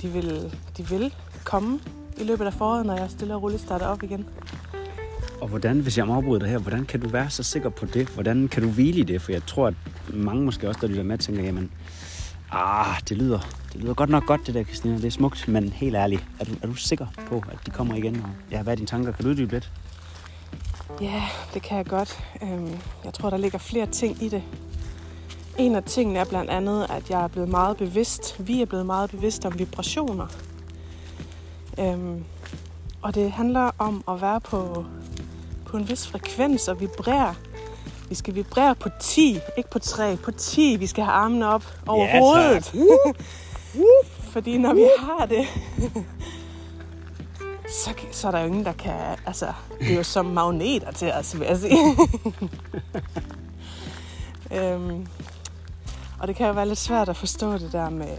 de 0.01 0.07
vil, 0.07 0.57
de 0.77 0.87
vil 0.87 1.13
komme 1.43 1.79
i 2.17 2.23
løbet 2.23 2.45
af 2.45 2.53
foråret, 2.53 2.85
når 2.85 2.95
jeg 2.95 3.09
stille 3.09 3.35
og 3.35 3.43
roligt 3.43 3.61
starter 3.61 3.87
op 3.87 4.03
igen. 4.03 4.29
Og 5.41 5.47
hvordan, 5.47 5.79
hvis 5.79 5.97
jeg 5.97 6.07
må 6.07 6.15
afbryde 6.15 6.39
dig 6.39 6.49
her, 6.49 6.57
hvordan 6.57 6.85
kan 6.85 6.99
du 6.99 7.09
være 7.09 7.29
så 7.29 7.43
sikker 7.43 7.69
på 7.69 7.85
det? 7.85 8.07
Hvordan 8.07 8.47
kan 8.47 8.63
du 8.63 8.69
hvile 8.69 8.99
i 8.99 9.03
det? 9.03 9.21
For 9.21 9.31
jeg 9.31 9.45
tror, 9.45 9.67
at 9.67 9.73
mange 10.13 10.43
måske 10.43 10.67
også, 10.67 10.79
der 10.81 10.87
lytter 10.87 11.03
med, 11.03 11.17
tænker, 11.17 11.43
jamen, 11.43 11.71
ah, 12.51 12.99
det 13.09 13.17
lyder, 13.17 13.39
det 13.73 13.81
lyder 13.81 13.93
godt 13.93 14.09
nok 14.09 14.25
godt, 14.25 14.47
det 14.47 14.55
der, 14.55 14.63
Christina. 14.63 14.95
Det 14.95 15.05
er 15.05 15.11
smukt, 15.11 15.47
men 15.47 15.69
helt 15.69 15.95
ærligt, 15.95 16.25
er 16.39 16.45
du, 16.45 16.51
er 16.61 16.67
du 16.67 16.73
sikker 16.73 17.07
på, 17.27 17.43
at 17.51 17.57
de 17.65 17.71
kommer 17.71 17.95
igen? 17.95 18.15
Og, 18.15 18.29
ja, 18.51 18.63
hvad 18.63 18.73
er 18.73 18.75
dine 18.75 18.87
tanker? 18.87 19.11
Kan 19.11 19.25
du 19.25 19.31
uddybe 19.31 19.51
lidt? 19.51 19.71
Ja, 21.01 21.23
det 21.53 21.61
kan 21.61 21.77
jeg 21.77 21.85
godt. 21.85 22.19
Øhm, 22.43 22.77
jeg 23.05 23.13
tror, 23.13 23.29
der 23.29 23.37
ligger 23.37 23.57
flere 23.57 23.85
ting 23.85 24.23
i 24.23 24.29
det. 24.29 24.43
En 25.57 25.75
af 25.75 25.83
tingene 25.83 26.19
er 26.19 26.25
blandt 26.25 26.49
andet, 26.49 26.85
at 26.89 27.09
jeg 27.09 27.23
er 27.23 27.27
blevet 27.27 27.49
meget 27.49 27.77
bevidst. 27.77 28.47
Vi 28.47 28.61
er 28.61 28.65
blevet 28.65 28.85
meget 28.85 29.09
bevidst 29.09 29.45
om 29.45 29.59
vibrationer. 29.59 30.27
Øhm, 31.79 32.23
og 33.01 33.15
det 33.15 33.31
handler 33.31 33.71
om 33.77 34.03
at 34.07 34.21
være 34.21 34.41
på, 34.41 34.85
på 35.69 35.77
en 35.77 35.89
vis 35.89 36.07
frekvens 36.07 36.67
og 36.67 36.79
vibrere. 36.81 37.35
Vi 38.09 38.15
skal 38.15 38.35
vibrere 38.35 38.75
på 38.75 38.89
10, 38.99 39.39
ikke 39.57 39.69
på 39.69 39.79
3, 39.79 40.17
på 40.17 40.31
10. 40.31 40.75
Vi 40.79 40.87
skal 40.87 41.03
have 41.03 41.13
armene 41.13 41.47
op 41.47 41.63
over 41.87 42.05
Ja, 42.05 42.19
hovedet. 42.19 42.73
Fordi 44.31 44.57
når 44.57 44.73
vi 44.73 44.87
har 44.99 45.25
det, 45.25 45.45
så, 47.83 47.93
så 48.11 48.27
er 48.27 48.31
der 48.31 48.39
jo 48.39 48.47
ingen, 48.47 48.65
der 48.65 48.73
kan... 48.73 49.17
Altså, 49.25 49.53
det 49.79 49.91
er 49.91 49.95
jo 49.95 50.03
som 50.03 50.25
magneter 50.25 50.91
til 50.91 51.11
os, 51.11 51.39
vil 51.39 51.47
jeg 51.47 51.57
sige. 51.57 51.97
øhm, 54.59 55.07
og 56.19 56.27
det 56.27 56.35
kan 56.35 56.47
jo 56.47 56.53
være 56.53 56.67
lidt 56.67 56.79
svært 56.79 57.09
at 57.09 57.17
forstå 57.17 57.53
det 57.53 57.71
der 57.71 57.89
med, 57.89 58.17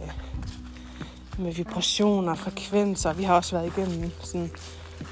med 1.38 1.52
vibrationer, 1.52 2.34
frekvenser. 2.34 3.12
Vi 3.12 3.22
har 3.22 3.34
også 3.34 3.56
været 3.56 3.72
igennem 3.76 4.10
sådan 4.20 4.50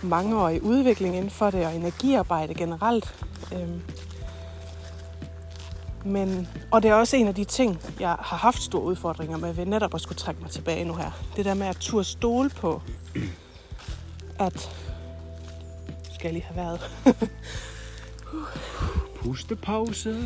mangeårig 0.02 0.62
udvikling 0.62 1.16
inden 1.16 1.30
for 1.30 1.50
det, 1.50 1.66
og 1.66 1.76
energiarbejde 1.76 2.54
generelt. 2.54 3.14
Øhm, 3.52 3.82
men, 6.04 6.48
og 6.70 6.82
det 6.82 6.90
er 6.90 6.94
også 6.94 7.16
en 7.16 7.28
af 7.28 7.34
de 7.34 7.44
ting, 7.44 7.80
jeg 8.00 8.08
har 8.08 8.36
haft 8.36 8.62
store 8.62 8.82
udfordringer 8.82 9.38
med, 9.38 9.52
ved 9.52 9.66
netop 9.66 9.94
at 9.94 10.00
skulle 10.00 10.18
trække 10.18 10.40
mig 10.40 10.50
tilbage 10.50 10.84
nu 10.84 10.94
her. 10.94 11.10
Det 11.36 11.44
der 11.44 11.54
med 11.54 11.66
at 11.66 11.76
turde 11.76 12.04
stole 12.04 12.50
på, 12.50 12.82
at... 14.38 14.70
Skal 16.14 16.28
jeg 16.28 16.32
lige 16.32 16.44
have 16.44 16.56
været? 16.56 16.90
Pustepause. 19.22 20.16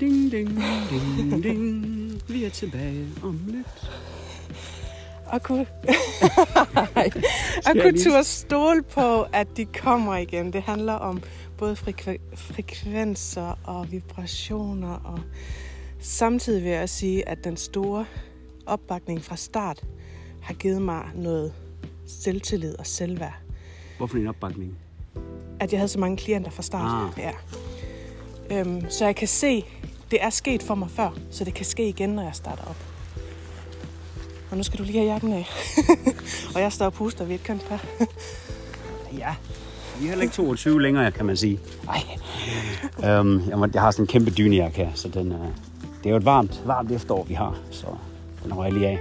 Ding, 0.00 0.32
ding, 0.32 0.62
ding, 0.90 1.42
ding. 1.44 2.22
Vi 2.28 2.44
er 2.44 2.50
tilbage 2.50 3.08
om 3.22 3.40
lidt 3.46 3.90
at 5.32 5.42
kunne, 5.42 5.66
jeg 7.66 7.82
kunne 7.82 7.98
turde 8.04 8.24
stole 8.24 8.82
på, 8.82 9.22
at 9.22 9.46
de 9.56 9.64
kommer 9.64 10.16
igen. 10.16 10.52
Det 10.52 10.62
handler 10.62 10.92
om 10.92 11.22
både 11.58 11.76
frekve- 11.76 12.36
frekvenser 12.36 13.58
og 13.64 13.92
vibrationer. 13.92 14.94
Og 15.04 15.20
samtidig 16.00 16.64
vil 16.64 16.70
jeg 16.72 16.88
sige, 16.88 17.28
at 17.28 17.44
den 17.44 17.56
store 17.56 18.06
opbakning 18.66 19.24
fra 19.24 19.36
start 19.36 19.84
har 20.42 20.54
givet 20.54 20.82
mig 20.82 21.04
noget 21.14 21.52
selvtillid 22.06 22.78
og 22.78 22.86
selvværd. 22.86 23.34
Hvorfor 23.98 24.16
en 24.16 24.26
opbakning? 24.26 24.78
At 25.60 25.72
jeg 25.72 25.80
havde 25.80 25.88
så 25.88 25.98
mange 25.98 26.16
klienter 26.16 26.50
fra 26.50 26.62
start. 26.62 27.12
Ah. 27.16 27.22
Ja. 27.22 27.32
Øhm, 28.60 28.90
så 28.90 29.04
jeg 29.04 29.16
kan 29.16 29.28
se, 29.28 29.64
det 30.10 30.22
er 30.22 30.30
sket 30.30 30.62
for 30.62 30.74
mig 30.74 30.90
før, 30.90 31.10
så 31.30 31.44
det 31.44 31.54
kan 31.54 31.64
ske 31.64 31.88
igen, 31.88 32.10
når 32.10 32.22
jeg 32.22 32.34
starter 32.34 32.62
op. 32.64 32.76
Og 34.50 34.56
nu 34.56 34.62
skal 34.62 34.78
du 34.78 34.84
lige 34.84 34.98
have 34.98 35.12
jakken 35.12 35.32
af. 35.32 35.48
og 36.54 36.60
jeg 36.60 36.72
står 36.72 36.86
og 36.86 36.92
puster 36.92 37.24
ved 37.24 37.34
et 37.34 37.42
kønt 37.42 37.68
par. 37.68 37.84
Ja. 39.18 39.34
Vi 39.98 40.04
er 40.04 40.08
heller 40.08 40.22
ikke 40.22 40.34
22 40.34 40.82
længere, 40.82 41.10
kan 41.10 41.26
man 41.26 41.36
sige. 41.36 41.60
Nej. 41.84 43.18
Um, 43.20 43.42
jeg, 43.48 43.74
jeg 43.74 43.82
har 43.82 43.90
sådan 43.90 44.02
en 44.02 44.06
kæmpe 44.06 44.30
dynejakke 44.30 44.76
her, 44.76 44.88
så 44.94 45.08
den, 45.08 45.32
uh, 45.32 45.38
det 45.98 46.06
er 46.06 46.10
jo 46.10 46.16
et 46.16 46.24
varmt, 46.24 46.62
varmt 46.66 46.92
efterår, 46.92 47.24
vi 47.24 47.34
har, 47.34 47.58
så 47.70 47.86
den 48.44 48.54
røg 48.54 48.72
lige 48.72 48.86
af. 48.86 48.98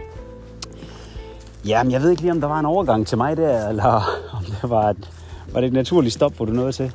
Jamen, 1.66 1.92
jeg 1.92 2.02
ved 2.02 2.10
ikke 2.10 2.22
lige, 2.22 2.32
om 2.32 2.42
der 2.42 2.48
var 2.48 2.60
en 2.60 2.66
overgang 2.66 3.08
til 3.08 3.18
mig 3.18 3.38
der, 3.38 3.70
eller 3.70 3.92
om 4.38 4.44
det 4.46 4.70
var 4.70 4.90
et, 4.90 5.10
var 5.54 5.62
det 5.62 5.68
et 5.68 5.74
naturligt 5.74 6.14
stop, 6.14 6.34
hvor 6.34 6.46
du 6.46 6.52
nåede 6.52 6.72
til, 6.72 6.92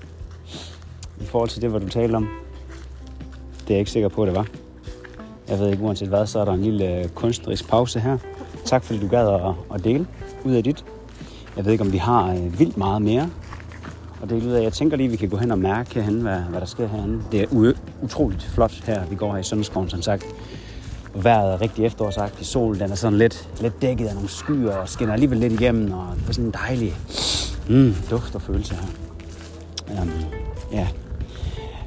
i 1.21 1.25
forhold 1.25 1.49
til 1.49 1.63
det, 1.63 1.71
hvad 1.71 1.81
du 1.81 1.89
talte 1.89 2.17
om. 2.17 2.29
Det 3.61 3.71
er 3.71 3.75
jeg 3.75 3.79
ikke 3.79 3.91
sikker 3.91 4.09
på, 4.09 4.27
det 4.27 4.35
var. 4.35 4.47
Jeg 5.49 5.59
ved 5.59 5.71
ikke, 5.71 5.83
uanset 5.83 6.09
hvad, 6.09 6.27
så 6.27 6.39
er 6.39 6.45
der 6.45 6.53
en 6.53 6.63
lille 6.63 6.97
øh, 6.97 7.09
kunstnerisk 7.09 7.69
pause 7.69 8.01
her. 8.01 8.19
Tak 8.65 8.85
fordi 8.85 8.99
du 9.01 9.09
gad 9.09 9.29
at, 9.29 9.41
at 9.75 9.85
dele 9.85 10.07
ud 10.45 10.53
af 10.53 10.65
dit. 10.65 10.85
Jeg 11.57 11.65
ved 11.65 11.73
ikke, 11.73 11.85
om 11.85 11.93
vi 11.93 11.99
har 11.99 12.31
øh, 12.33 12.59
vildt 12.59 12.77
meget 12.77 13.03
mere 13.03 13.31
og 14.23 14.31
dele 14.31 14.47
ud 14.49 14.53
af. 14.53 14.63
Jeg 14.63 14.73
tænker 14.73 14.97
lige, 14.97 15.07
at 15.07 15.13
vi 15.13 15.17
kan 15.17 15.29
gå 15.29 15.37
hen 15.37 15.51
og 15.51 15.59
mærke 15.59 15.95
herhen, 15.95 16.21
hvad, 16.21 16.39
hvad 16.39 16.61
der 16.61 16.67
sker 16.67 16.89
herinde. 16.89 17.23
Det 17.33 17.41
er 17.41 17.47
u- 17.47 17.79
utroligt 18.03 18.43
flot 18.43 18.73
her. 18.87 19.07
Vi 19.07 19.17
går 19.17 19.33
her 19.33 19.39
i 19.39 19.43
Sønderskoven, 19.43 19.91
som 19.91 20.03
sagt. 20.03 20.25
Vejret 21.15 21.53
er 21.55 21.61
rigtig 21.61 21.85
efterårsagtigt. 21.85 22.47
Solen 22.49 22.81
den 22.81 22.91
er 22.91 22.95
sådan 22.95 23.19
lidt, 23.19 23.49
lidt 23.61 23.83
dækket 23.83 24.07
af 24.07 24.15
nogle 24.15 24.29
skyer 24.29 24.77
og 24.77 24.89
skinner 24.89 25.13
alligevel 25.13 25.39
lidt 25.39 25.53
igennem. 25.53 25.93
Og 25.93 26.07
det 26.21 26.29
er 26.29 26.33
sådan 26.33 26.45
en 26.45 26.55
dejlig 26.69 26.95
mm, 27.69 27.95
duft 28.11 28.35
og 28.35 28.43
følelse 28.43 28.75
her. 28.75 30.03
Um, 30.03 30.11
ja. 30.73 30.89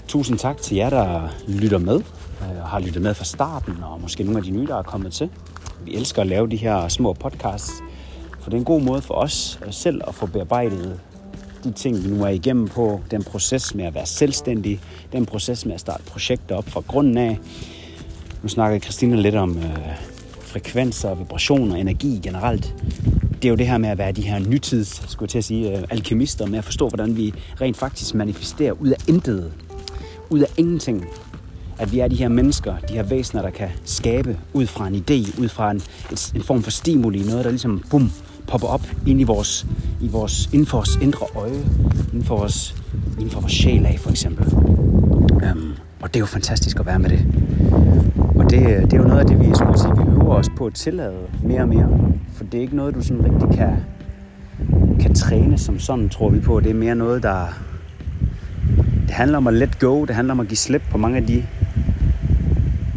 Tusind 0.08 0.38
tak 0.38 0.58
til 0.58 0.78
jer, 0.78 0.90
der 0.90 1.28
lytter 1.48 1.78
med. 1.78 1.96
Øh, 2.42 2.62
og 2.64 2.68
har 2.70 2.80
lyttet 2.80 3.02
med 3.02 3.14
fra 3.14 3.26
starten, 3.26 3.74
og 3.84 4.02
måske 4.02 4.24
nogle 4.24 4.38
af 4.38 4.44
de 4.44 4.52
nye, 4.52 4.68
der 4.68 4.78
er 4.78 4.82
kommet 4.84 5.14
til. 5.14 5.30
Vi 5.86 5.96
elsker 5.96 6.22
at 6.22 6.28
lave 6.28 6.48
de 6.48 6.58
her 6.58 6.88
små 6.88 7.14
podcasts, 7.14 7.72
for 8.40 8.50
det 8.50 8.54
er 8.54 8.60
en 8.60 8.66
god 8.66 8.82
måde 8.82 9.02
for 9.02 9.14
os 9.14 9.60
selv 9.72 10.02
at 10.08 10.16
få 10.16 10.26
bearbejdet 10.26 11.00
de 11.64 11.72
ting, 11.72 12.04
vi 12.04 12.10
nu 12.10 12.24
er 12.24 12.30
igennem 12.30 12.68
på, 12.68 13.02
den 13.12 13.24
proces 13.24 13.76
med 13.76 13.86
at 13.86 13.96
være 13.96 14.06
selvstændig, 14.06 14.80
den 15.12 15.26
proces 15.26 15.66
med 15.66 15.74
at 15.74 15.80
starte 15.80 16.04
projekter 16.04 16.56
op 16.56 16.70
fra 16.70 16.82
grunden 16.88 17.18
af. 17.18 17.40
Nu 18.44 18.50
snakker 18.50 18.80
Christina 18.80 19.16
lidt 19.16 19.36
om 19.36 19.58
øh, 19.58 19.64
frekvenser, 20.40 21.16
vibrationer, 21.16 21.76
energi 21.76 22.20
generelt. 22.24 22.76
Det 23.34 23.46
er 23.46 23.50
jo 23.50 23.56
det 23.56 23.68
her 23.68 23.78
med 23.78 23.90
at 23.90 23.98
være 23.98 24.12
de 24.12 24.22
her 24.22 24.40
nytids, 24.40 25.12
skulle 25.12 25.28
jeg 25.28 25.30
til 25.30 25.38
at 25.38 25.44
sige, 25.44 25.78
øh, 25.78 25.84
alkemister, 25.90 26.46
med 26.46 26.58
at 26.58 26.66
forstå, 26.66 26.88
hvordan 26.88 27.18
vi 27.18 27.34
rent 27.62 27.78
faktisk 27.78 28.16
manifesterer 28.16 28.72
ud 28.72 28.88
af 28.88 28.98
intet, 29.08 29.54
ud 30.30 30.40
af 30.40 30.48
ingenting. 30.58 31.06
At 31.80 31.92
vi 31.92 32.00
er 32.00 32.08
de 32.08 32.16
her 32.16 32.28
mennesker, 32.28 32.78
de 32.90 32.94
her 32.94 33.04
væsener, 33.04 33.42
der 33.42 33.50
kan 33.50 33.70
skabe 33.86 34.38
ud 34.54 34.68
fra 34.68 34.88
en 34.88 34.96
idé, 34.96 35.42
ud 35.42 35.50
fra 35.50 35.72
en, 35.72 35.78
et, 36.12 36.32
en 36.36 36.44
form 36.44 36.64
for 36.64 36.72
stimuli, 36.72 37.24
noget, 37.24 37.46
der 37.46 37.52
ligesom, 37.52 37.84
bum, 37.90 38.12
popper 38.48 38.68
op 38.68 38.88
ind 39.08 39.22
i 39.22 39.24
vores, 39.24 39.68
i 40.02 40.08
vores, 40.08 40.50
inden 40.54 40.66
for 40.66 40.78
vores 40.78 40.96
indre 41.02 41.26
øje, 41.36 41.64
inden 42.14 42.24
for 42.24 42.38
vores, 42.38 42.76
inden 43.18 43.30
for 43.30 43.42
vores 43.42 43.54
sjæl 43.54 43.86
af, 43.86 44.00
for 44.00 44.10
eksempel. 44.10 44.54
Um, 44.54 45.74
og 46.02 46.14
det 46.14 46.16
er 46.16 46.20
jo 46.20 46.26
fantastisk 46.26 46.80
at 46.80 46.86
være 46.86 47.00
med 47.00 47.10
det. 47.10 47.26
Og 48.36 48.50
det, 48.50 48.62
øh, 48.62 48.82
det 48.82 48.94
er 48.94 48.98
jo 48.98 49.04
noget 49.04 49.20
af 49.20 49.26
det, 49.26 49.40
vi, 49.40 49.46
skulle 49.56 49.80
sige, 49.80 49.94
vi 49.96 50.12
øver 50.12 50.36
os 50.36 50.50
på 50.58 50.66
at 50.66 50.74
tillade 50.74 51.18
mere 51.44 51.62
og 51.62 51.68
mere. 51.68 51.90
For 52.34 52.44
det 52.44 52.58
er 52.58 52.62
ikke 52.62 52.76
noget, 52.76 52.96
du 52.96 53.02
sådan 53.02 53.24
rigtig 53.24 53.58
kan, 53.58 53.76
kan 55.00 55.16
træne 55.16 55.58
som 55.58 55.80
sådan, 55.80 56.10
tror 56.10 56.30
vi 56.30 56.40
på. 56.40 56.60
Det 56.60 56.70
er 56.70 56.74
mere 56.74 56.96
noget, 56.96 57.24
der... 57.24 57.46
Det 59.02 59.12
handler 59.12 59.38
om 59.38 59.48
at 59.48 59.54
let 59.54 59.80
go. 59.80 60.06
Det 60.06 60.16
handler 60.16 60.34
om 60.34 60.40
at 60.40 60.48
give 60.48 60.58
slip 60.58 60.82
på 60.92 60.98
mange 60.98 61.18
af 61.18 61.28
de 61.28 61.44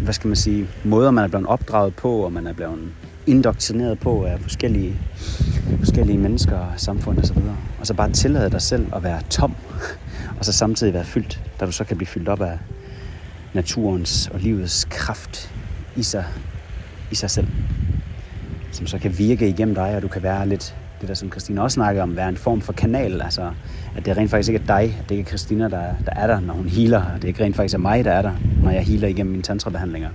hvad 0.07 0.15
skal 0.15 0.29
man 0.29 0.37
sige, 0.37 0.69
måder, 0.85 1.11
man 1.11 1.25
er 1.25 1.29
blevet 1.29 1.47
opdraget 1.47 1.97
på, 1.97 2.19
og 2.19 2.33
man 2.33 2.47
er 2.47 2.53
blevet 2.53 2.79
indoktrineret 3.27 3.99
på 3.99 4.25
af 4.25 4.41
forskellige, 4.41 5.01
forskellige 5.79 6.19
mennesker, 6.19 6.73
samfund 6.77 7.19
osv. 7.19 7.37
Og, 7.37 7.57
og 7.81 7.87
så 7.87 7.95
bare 7.95 8.13
tillade 8.13 8.51
dig 8.51 8.63
selv 8.63 8.87
at 8.95 9.03
være 9.03 9.21
tom, 9.31 9.55
og 10.39 10.45
så 10.45 10.53
samtidig 10.53 10.95
være 10.95 11.05
fyldt, 11.05 11.41
da 11.61 11.67
du 11.67 11.73
så 11.73 11.85
kan 11.85 11.97
blive 11.97 12.07
fyldt 12.07 12.29
op 12.29 12.41
af 12.41 12.59
naturens 13.55 14.29
og 14.29 14.41
livets 14.41 14.85
kraft 14.91 15.55
i 15.97 16.03
sig, 16.03 16.25
i 17.11 17.15
sig 17.15 17.31
selv, 17.31 17.47
som 18.73 18.87
så 18.87 18.99
kan 18.99 19.19
virke 19.19 19.49
igennem 19.49 19.75
dig, 19.75 19.97
og 19.97 20.03
du 20.03 20.09
kan 20.09 20.23
være 20.23 20.49
lidt, 20.49 20.77
det 21.01 21.09
der 21.09 21.15
som 21.15 21.31
Christina 21.31 21.63
også 21.63 21.75
snakkede 21.75 22.03
om, 22.03 22.17
være 22.17 22.29
en 22.29 22.37
form 22.37 22.61
for 22.61 22.73
kanal, 22.73 23.23
altså 23.23 23.51
at 23.97 24.07
det 24.07 24.17
rent 24.17 24.31
faktisk 24.31 24.49
ikke 24.49 24.63
er 24.63 24.67
dig, 24.67 24.97
at 25.01 25.09
det 25.09 25.15
ikke 25.15 25.23
er 25.23 25.29
Christina, 25.29 25.65
der, 25.65 25.83
der 26.05 26.13
er 26.13 26.27
der, 26.27 26.41
når 26.41 26.55
hun 26.55 26.69
healer, 26.69 27.03
og 27.15 27.23
det 27.23 27.29
ikke 27.29 27.45
rent 27.45 27.57
faktisk 27.57 27.75
er 27.75 27.79
mig, 27.79 28.05
der 28.05 28.13
er 28.13 28.23
der, 28.23 28.33
når 28.63 28.71
jeg 28.71 28.83
healer 28.83 29.09
igennem 29.09 29.31
mine 29.31 29.43
tantrabehandlinger, 29.43 30.09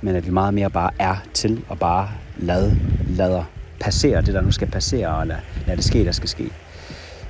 men 0.00 0.16
at 0.16 0.26
vi 0.26 0.30
meget 0.30 0.54
mere 0.54 0.70
bare 0.70 0.90
er 0.98 1.16
til 1.34 1.64
og 1.68 1.78
bare 1.78 2.08
lad, 2.36 2.72
lader 3.08 3.44
passere 3.80 4.22
det, 4.22 4.34
der 4.34 4.40
nu 4.40 4.50
skal 4.50 4.68
passere, 4.68 5.08
og 5.08 5.26
lad, 5.26 5.36
lad 5.66 5.76
det 5.76 5.84
ske, 5.84 6.04
der 6.04 6.12
skal 6.12 6.28
ske. 6.28 6.50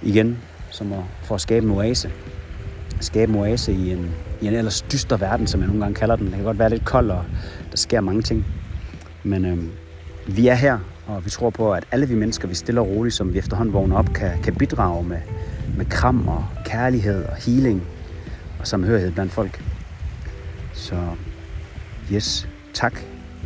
Igen, 0.03 0.39
som 0.71 0.93
at, 0.93 0.99
for 1.23 1.35
at 1.35 1.41
skabe 1.41 1.67
en 1.67 1.73
oase. 1.73 2.11
Skabe 3.01 3.33
en 3.33 3.39
oase 3.39 3.73
i 3.73 3.93
en, 3.93 4.11
i 4.41 4.47
en 4.47 4.55
ellers 4.55 4.83
dyster 4.83 5.17
verden, 5.17 5.47
som 5.47 5.61
jeg 5.61 5.67
nogle 5.67 5.83
gange 5.83 5.95
kalder 5.95 6.17
den. 6.17 6.27
Det 6.27 6.35
kan 6.35 6.45
godt 6.45 6.59
være 6.59 6.71
lidt 6.71 6.85
kold, 6.85 7.11
og 7.11 7.25
der 7.71 7.77
sker 7.77 8.01
mange 8.01 8.23
ting. 8.23 8.47
Men 9.23 9.45
øhm, 9.45 9.71
vi 10.27 10.49
er 10.49 10.55
her, 10.55 10.79
og 11.07 11.25
vi 11.25 11.31
tror 11.31 11.51
på, 11.51 11.73
at 11.73 11.85
alle 11.93 12.09
vi 12.09 12.15
mennesker, 12.15 12.49
vi 12.49 12.55
stille 12.55 12.81
og 12.81 12.89
roligt, 12.89 13.15
som 13.15 13.33
vi 13.33 13.39
efterhånden 13.39 13.73
vågner 13.73 13.97
op, 13.97 14.13
kan, 14.15 14.43
kan 14.43 14.55
bidrage 14.55 15.05
med, 15.05 15.19
med 15.77 15.87
kram 15.87 16.29
og 16.29 16.45
kærlighed 16.65 17.25
og 17.25 17.37
healing 17.37 17.83
og 18.61 18.67
samhørighed 18.67 19.13
blandt 19.13 19.33
folk. 19.33 19.65
Så 20.73 20.97
yes, 22.13 22.49
tak. 22.75 23.01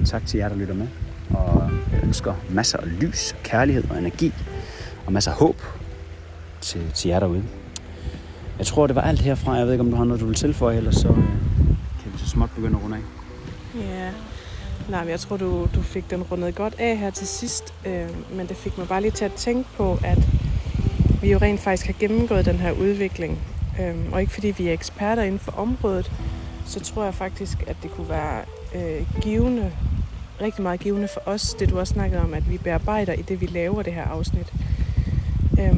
Tak 0.06 0.26
til 0.26 0.38
jer, 0.38 0.48
der 0.48 0.56
lytter 0.56 0.74
med. 0.74 0.86
Og 1.30 1.70
jeg 1.92 2.04
ønsker 2.04 2.34
masser 2.50 2.78
af 2.78 3.00
lys, 3.00 3.36
kærlighed 3.44 3.84
og 3.90 3.98
energi 3.98 4.32
og 5.06 5.12
masser 5.12 5.30
af 5.30 5.36
håb 5.36 5.56
til, 6.60 6.92
til 6.94 7.08
jer 7.08 7.20
derude. 7.20 7.44
Jeg 8.58 8.66
tror, 8.66 8.86
det 8.86 8.96
var 8.96 9.02
alt 9.02 9.20
herfra. 9.20 9.52
Jeg 9.52 9.64
ved 9.66 9.72
ikke, 9.72 9.84
om 9.84 9.90
du 9.90 9.96
har 9.96 10.04
noget, 10.04 10.20
du 10.20 10.26
vil 10.26 10.34
tilføje, 10.34 10.76
eller 10.76 10.90
så 10.90 11.08
øh, 11.08 11.14
kan 12.02 12.12
vi 12.12 12.18
så 12.18 12.28
småt 12.28 12.50
begynde 12.54 12.76
at 12.76 12.84
runde 12.84 12.96
af. 12.96 13.02
Ja, 13.80 14.10
nej, 14.88 15.00
men 15.00 15.10
jeg 15.10 15.20
tror, 15.20 15.36
du, 15.36 15.68
du 15.74 15.82
fik 15.82 16.10
den 16.10 16.22
rundet 16.22 16.54
godt 16.54 16.74
af 16.78 16.96
her 16.96 17.10
til 17.10 17.26
sidst. 17.26 17.74
Øh, 17.86 18.08
men 18.36 18.46
det 18.46 18.56
fik 18.56 18.78
mig 18.78 18.88
bare 18.88 19.00
lige 19.00 19.10
til 19.10 19.24
at 19.24 19.32
tænke 19.32 19.68
på, 19.76 19.98
at 20.04 20.18
vi 21.22 21.32
jo 21.32 21.38
rent 21.38 21.60
faktisk 21.60 21.86
har 21.86 21.94
gennemgået 22.00 22.44
den 22.44 22.56
her 22.56 22.72
udvikling. 22.72 23.38
Øh, 23.80 23.94
og 24.12 24.20
ikke 24.20 24.32
fordi 24.32 24.54
vi 24.58 24.68
er 24.68 24.72
eksperter 24.72 25.22
inden 25.22 25.38
for 25.38 25.52
området, 25.52 26.12
så 26.66 26.80
tror 26.80 27.04
jeg 27.04 27.14
faktisk, 27.14 27.64
at 27.66 27.76
det 27.82 27.90
kunne 27.90 28.08
være 28.08 28.40
øh, 28.74 29.06
givende, 29.22 29.72
rigtig 30.40 30.62
meget 30.62 30.80
givende 30.80 31.08
for 31.14 31.22
os, 31.26 31.54
det 31.54 31.70
du 31.70 31.78
også 31.78 31.92
snakkede 31.92 32.22
om, 32.22 32.34
at 32.34 32.50
vi 32.50 32.58
bearbejder 32.58 33.12
i 33.12 33.22
det, 33.22 33.40
vi 33.40 33.46
laver 33.46 33.82
det 33.82 33.92
her 33.92 34.04
afsnit. 34.04 34.52
Øh, 35.60 35.74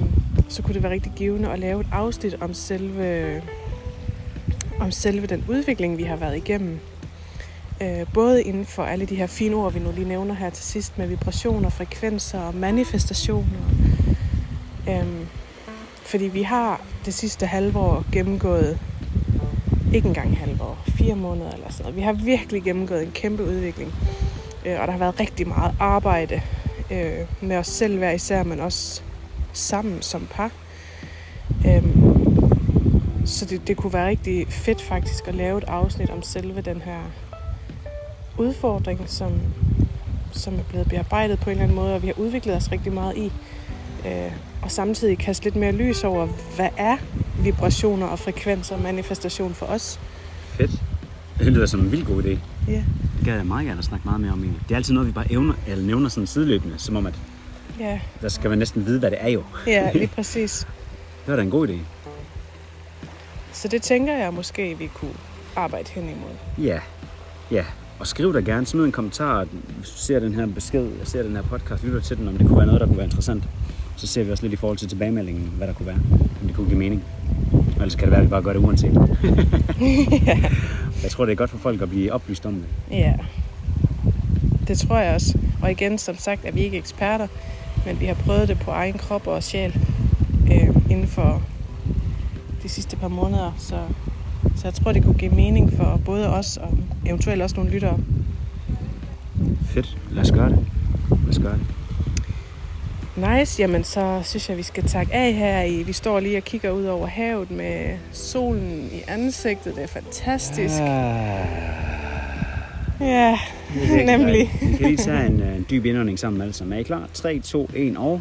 så 0.49 0.63
kunne 0.63 0.75
det 0.75 0.83
være 0.83 0.93
rigtig 0.93 1.13
givende 1.17 1.51
at 1.51 1.59
lave 1.59 1.81
et 1.81 1.87
afsnit 1.93 2.37
om 2.41 2.55
selve, 2.55 3.43
om 4.81 4.91
selve 4.91 5.27
den 5.27 5.45
udvikling, 5.49 5.99
vi 5.99 6.03
har 6.03 6.17
været 6.17 6.37
igennem. 6.37 6.81
Øh, 7.83 8.07
både 8.15 8.43
inden 8.43 8.67
for 8.67 8.83
alle 8.83 9.07
de 9.07 9.17
her 9.17 9.27
fine 9.27 9.57
ord, 9.57 9.73
vi 9.73 9.79
nu 9.79 9.93
lige 9.93 10.09
nævner 10.09 10.35
her 10.35 10.51
til 10.51 10.65
sidst, 10.65 10.99
med 10.99 11.07
vibrationer, 11.07 11.69
frekvenser 11.69 12.41
og 12.41 12.55
manifestationer. 12.55 13.59
Øhm, 14.89 15.27
fordi 16.03 16.25
vi 16.25 16.43
har 16.43 16.81
det 17.05 17.15
sidste 17.15 17.47
halve 17.47 17.79
år 17.79 18.05
gennemgået, 18.13 18.79
ikke 19.95 20.09
engang 20.09 20.39
halve 20.39 20.63
år, 20.63 20.79
fire 20.87 21.15
måneder 21.17 21.51
eller 21.51 21.71
sådan 21.71 21.83
noget. 21.83 21.97
Vi 21.97 22.03
har 22.03 22.13
virkelig 22.13 22.63
gennemgået 22.63 23.03
en 23.03 23.13
kæmpe 23.13 23.43
udvikling. 23.43 23.95
Øh, 24.67 24.81
og 24.81 24.87
der 24.87 24.93
har 24.93 24.99
været 24.99 25.21
rigtig 25.21 25.49
meget 25.49 25.75
arbejde 25.81 26.41
øh, 26.91 27.27
med 27.41 27.57
os 27.57 27.67
selv 27.67 27.99
hver 27.99 28.11
især, 28.11 28.43
men 28.43 28.61
også 28.61 29.03
sammen 29.53 30.03
som 30.03 30.27
par. 30.31 30.51
Øhm, 31.67 32.13
så 33.27 33.45
det, 33.45 33.69
det 33.69 33.77
kunne 33.77 33.93
være 33.93 34.09
rigtig 34.09 34.47
fedt 34.49 34.83
faktisk 34.83 35.29
at 35.29 35.35
lave 35.35 35.59
et 35.59 35.65
afsnit 35.65 36.11
om 36.11 36.23
selve 36.23 36.61
den 36.61 36.81
her 36.81 37.01
udfordring, 38.39 39.01
som, 39.07 39.33
som 40.33 40.55
er 40.59 40.63
blevet 40.63 40.89
bearbejdet 40.89 41.39
på 41.41 41.45
en 41.45 41.51
eller 41.51 41.63
anden 41.63 41.77
måde, 41.77 41.95
og 41.95 42.03
vi 42.03 42.07
har 42.07 42.15
udviklet 42.19 42.57
os 42.57 42.73
rigtig 42.73 42.93
meget 42.93 43.17
i. 43.17 43.33
Øh, 44.07 44.33
og 44.63 44.71
samtidig 44.71 45.19
kaste 45.19 45.45
lidt 45.45 45.57
mere 45.57 45.73
lys 45.73 46.05
over, 46.05 46.27
hvad 46.57 46.69
er 46.77 46.97
vibrationer 47.39 48.07
og 48.07 48.19
frekvenser 48.19 48.75
og 48.77 48.83
manifestation 48.83 49.55
for 49.55 49.67
os. 49.67 50.01
Fedt. 50.49 50.71
Det 51.39 51.47
lyder 51.53 51.67
som 51.67 51.81
en 51.81 51.93
vild 51.93 52.05
god 52.07 52.23
idé. 52.23 52.39
Ja. 52.69 52.83
Det 53.19 53.25
gad 53.25 53.37
jeg 53.37 53.47
meget 53.47 53.67
gerne 53.67 53.79
at 53.79 53.85
snakke 53.85 54.05
meget 54.09 54.21
mere 54.21 54.33
om 54.33 54.43
egentlig. 54.43 54.63
Det 54.69 54.71
er 54.75 54.77
altid 54.77 54.95
noget, 54.95 55.07
vi 55.09 55.13
bare 55.13 55.33
evner, 55.33 55.55
eller 55.67 55.85
nævner 55.85 56.09
sådan 56.09 56.27
sideløbende, 56.27 56.75
som 56.79 56.97
om, 56.97 57.07
at 57.07 57.15
Ja, 57.81 58.01
der 58.21 58.29
skal 58.29 58.51
man 58.51 58.59
næsten 58.59 58.87
vide, 58.87 58.99
hvad 58.99 59.11
det 59.11 59.19
er 59.21 59.29
jo. 59.29 59.43
ja 59.67 59.91
lige 59.95 60.07
præcis. 60.07 60.67
Det 61.27 61.31
var 61.31 61.37
da 61.37 61.43
en 61.43 61.51
god 61.51 61.69
idé. 61.69 61.75
Så 63.53 63.69
det 63.69 63.83
tænker 63.83 64.17
jeg 64.17 64.35
måske, 64.35 64.79
vi 64.79 64.87
kunne 64.87 65.15
arbejde 65.57 65.91
hen 65.91 66.03
imod. 66.03 66.65
Ja, 66.67 66.81
ja. 67.51 67.65
Og 67.99 68.07
skriv 68.07 68.35
dig 68.35 68.45
gerne, 68.45 68.67
smid 68.67 68.85
en 68.85 68.93
kommentar, 68.93 69.47
hvis 69.79 69.89
du 69.89 69.97
ser 69.97 70.21
den 70.21 70.35
her 70.35 70.47
besked, 70.47 70.89
jeg 70.99 71.07
ser 71.07 71.23
den 71.23 71.37
her 71.37 71.43
podcast, 71.43 71.85
lytter 71.85 72.01
til 72.01 72.17
den, 72.17 72.29
om 72.29 72.37
det 72.37 72.47
kunne 72.47 72.57
være 72.57 72.67
noget, 72.67 72.81
der 72.81 72.87
kunne 72.87 72.97
være 72.97 73.07
interessant. 73.07 73.45
Så 73.97 74.07
ser 74.07 74.25
vi 74.25 74.31
også 74.31 74.45
lidt 74.45 74.53
i 74.53 74.57
forhold 74.57 74.79
til 74.79 74.89
tilbagemeldingen, 74.89 75.53
hvad 75.57 75.67
der 75.67 75.75
kunne 75.75 75.87
være, 75.87 75.99
om 76.41 76.47
det 76.47 76.57
kunne 76.57 76.67
give 76.67 76.79
mening. 76.79 77.05
Og 77.53 77.65
ellers 77.77 77.95
kan 77.95 78.05
det 78.05 78.11
være, 78.11 78.21
at 78.21 78.27
vi 78.27 78.31
bare 78.31 78.43
gør 78.43 78.53
det 78.53 78.61
uanset. 78.61 78.93
Jeg 81.03 81.11
tror, 81.11 81.25
det 81.25 81.33
er 81.33 81.37
godt 81.37 81.51
for 81.51 81.59
folk 81.59 81.83
at 81.83 81.89
blive 81.89 82.13
oplyst 82.13 82.47
om 82.47 82.55
det. 82.55 82.65
Ja, 82.91 83.15
det 84.69 84.79
tror 84.79 84.99
jeg 84.99 85.15
også. 85.15 85.39
Og 85.63 85.71
igen, 85.71 85.99
som 85.99 86.17
sagt, 86.17 86.45
er 86.45 86.53
vi 86.53 86.61
ikke 86.61 86.79
eksperter, 86.79 87.27
men 87.87 88.01
vi 88.01 88.07
har 88.07 88.15
prøvet 88.15 88.49
det 88.49 88.59
på 88.59 88.71
egen 88.71 88.99
krop 88.99 89.27
og 89.27 89.43
sjæl 89.43 89.77
øh, 90.53 90.69
inden 90.91 91.07
for 91.07 91.43
de 92.63 92.69
sidste 92.69 92.97
par 92.97 93.09
måneder. 93.09 93.53
Så, 93.59 93.77
så 94.57 94.61
jeg 94.65 94.75
tror, 94.75 94.93
det 94.93 95.05
kunne 95.05 95.15
give 95.15 95.31
mening 95.31 95.73
for 95.73 96.01
både 96.05 96.29
os 96.35 96.57
og 96.57 96.79
eventuelt 97.07 97.43
også 97.43 97.57
nogle 97.57 97.71
lyttere. 97.71 97.99
Fedt. 99.67 99.99
Lad 100.11 100.23
os 100.23 100.33
gøre 100.33 100.49
det. 100.49 100.59
Lad 101.11 101.29
os 101.29 101.39
gøre 101.39 101.53
det. 101.53 101.67
Nice, 103.17 103.63
jamen 103.63 103.85
så 103.85 104.21
synes 104.25 104.49
jeg, 104.49 104.57
vi 104.57 104.63
skal 104.63 104.85
takke 104.85 105.15
af 105.15 105.33
her. 105.33 105.63
I, 105.63 105.83
vi 105.83 105.93
står 105.93 106.21
lige 106.21 106.37
og 106.37 106.43
kigger 106.45 106.71
ud 106.71 106.85
over 106.85 107.07
havet 107.07 107.51
med 107.51 107.99
solen 108.13 108.89
i 108.93 109.01
ansigtet. 109.09 109.75
Det 109.75 109.83
er 109.83 109.87
fantastisk. 109.89 110.75
Ah, 110.81 111.47
Ja, 113.01 113.39
det 113.75 114.01
er 114.03 114.19
nemlig. 114.19 114.51
Vi 114.63 114.77
kan 114.77 114.87
lige 114.87 114.97
tage 114.97 115.27
en, 115.27 115.41
øh, 115.41 115.57
en 115.57 115.67
dyb 115.71 115.85
indånding 115.85 116.19
sammen 116.19 116.43
alle 116.43 116.55
sammen. 116.55 116.73
Er 116.73 116.79
I 116.81 116.83
klar? 116.83 117.09
3, 117.15 117.41
2, 117.41 117.71
1 117.75 117.97
og... 117.97 118.21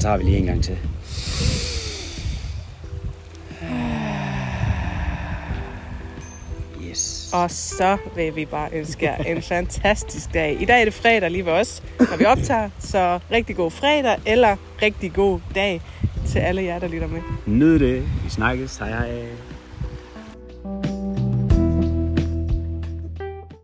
Den 0.00 0.04
tager 0.04 0.16
vi 0.16 0.24
lige 0.24 0.36
en 0.38 0.46
gang 0.46 0.64
til. 0.64 0.78
Yes. 6.88 7.30
Og 7.32 7.50
så 7.50 7.96
vil 8.16 8.36
vi 8.36 8.44
bare 8.44 8.68
ønske 8.72 9.06
jer 9.06 9.16
en 9.16 9.42
fantastisk 9.42 10.34
dag. 10.34 10.62
I 10.62 10.64
dag 10.64 10.80
er 10.80 10.84
det 10.84 10.94
fredag 10.94 11.30
lige 11.30 11.46
ved 11.46 11.52
os, 11.52 11.82
når 11.98 12.16
vi 12.16 12.24
optager. 12.24 12.70
Så 12.78 13.20
rigtig 13.30 13.56
god 13.56 13.70
fredag, 13.70 14.18
eller 14.26 14.56
rigtig 14.82 15.12
god 15.12 15.40
dag 15.54 15.80
til 16.26 16.38
alle 16.38 16.62
jer, 16.62 16.78
der 16.78 16.88
lytter 16.88 17.08
med. 17.08 17.20
Nyd 17.46 17.78
det. 17.78 18.02
Vi 18.24 18.30
snakkes. 18.30 18.76
Hej 18.76 18.88
hej. 18.88 19.26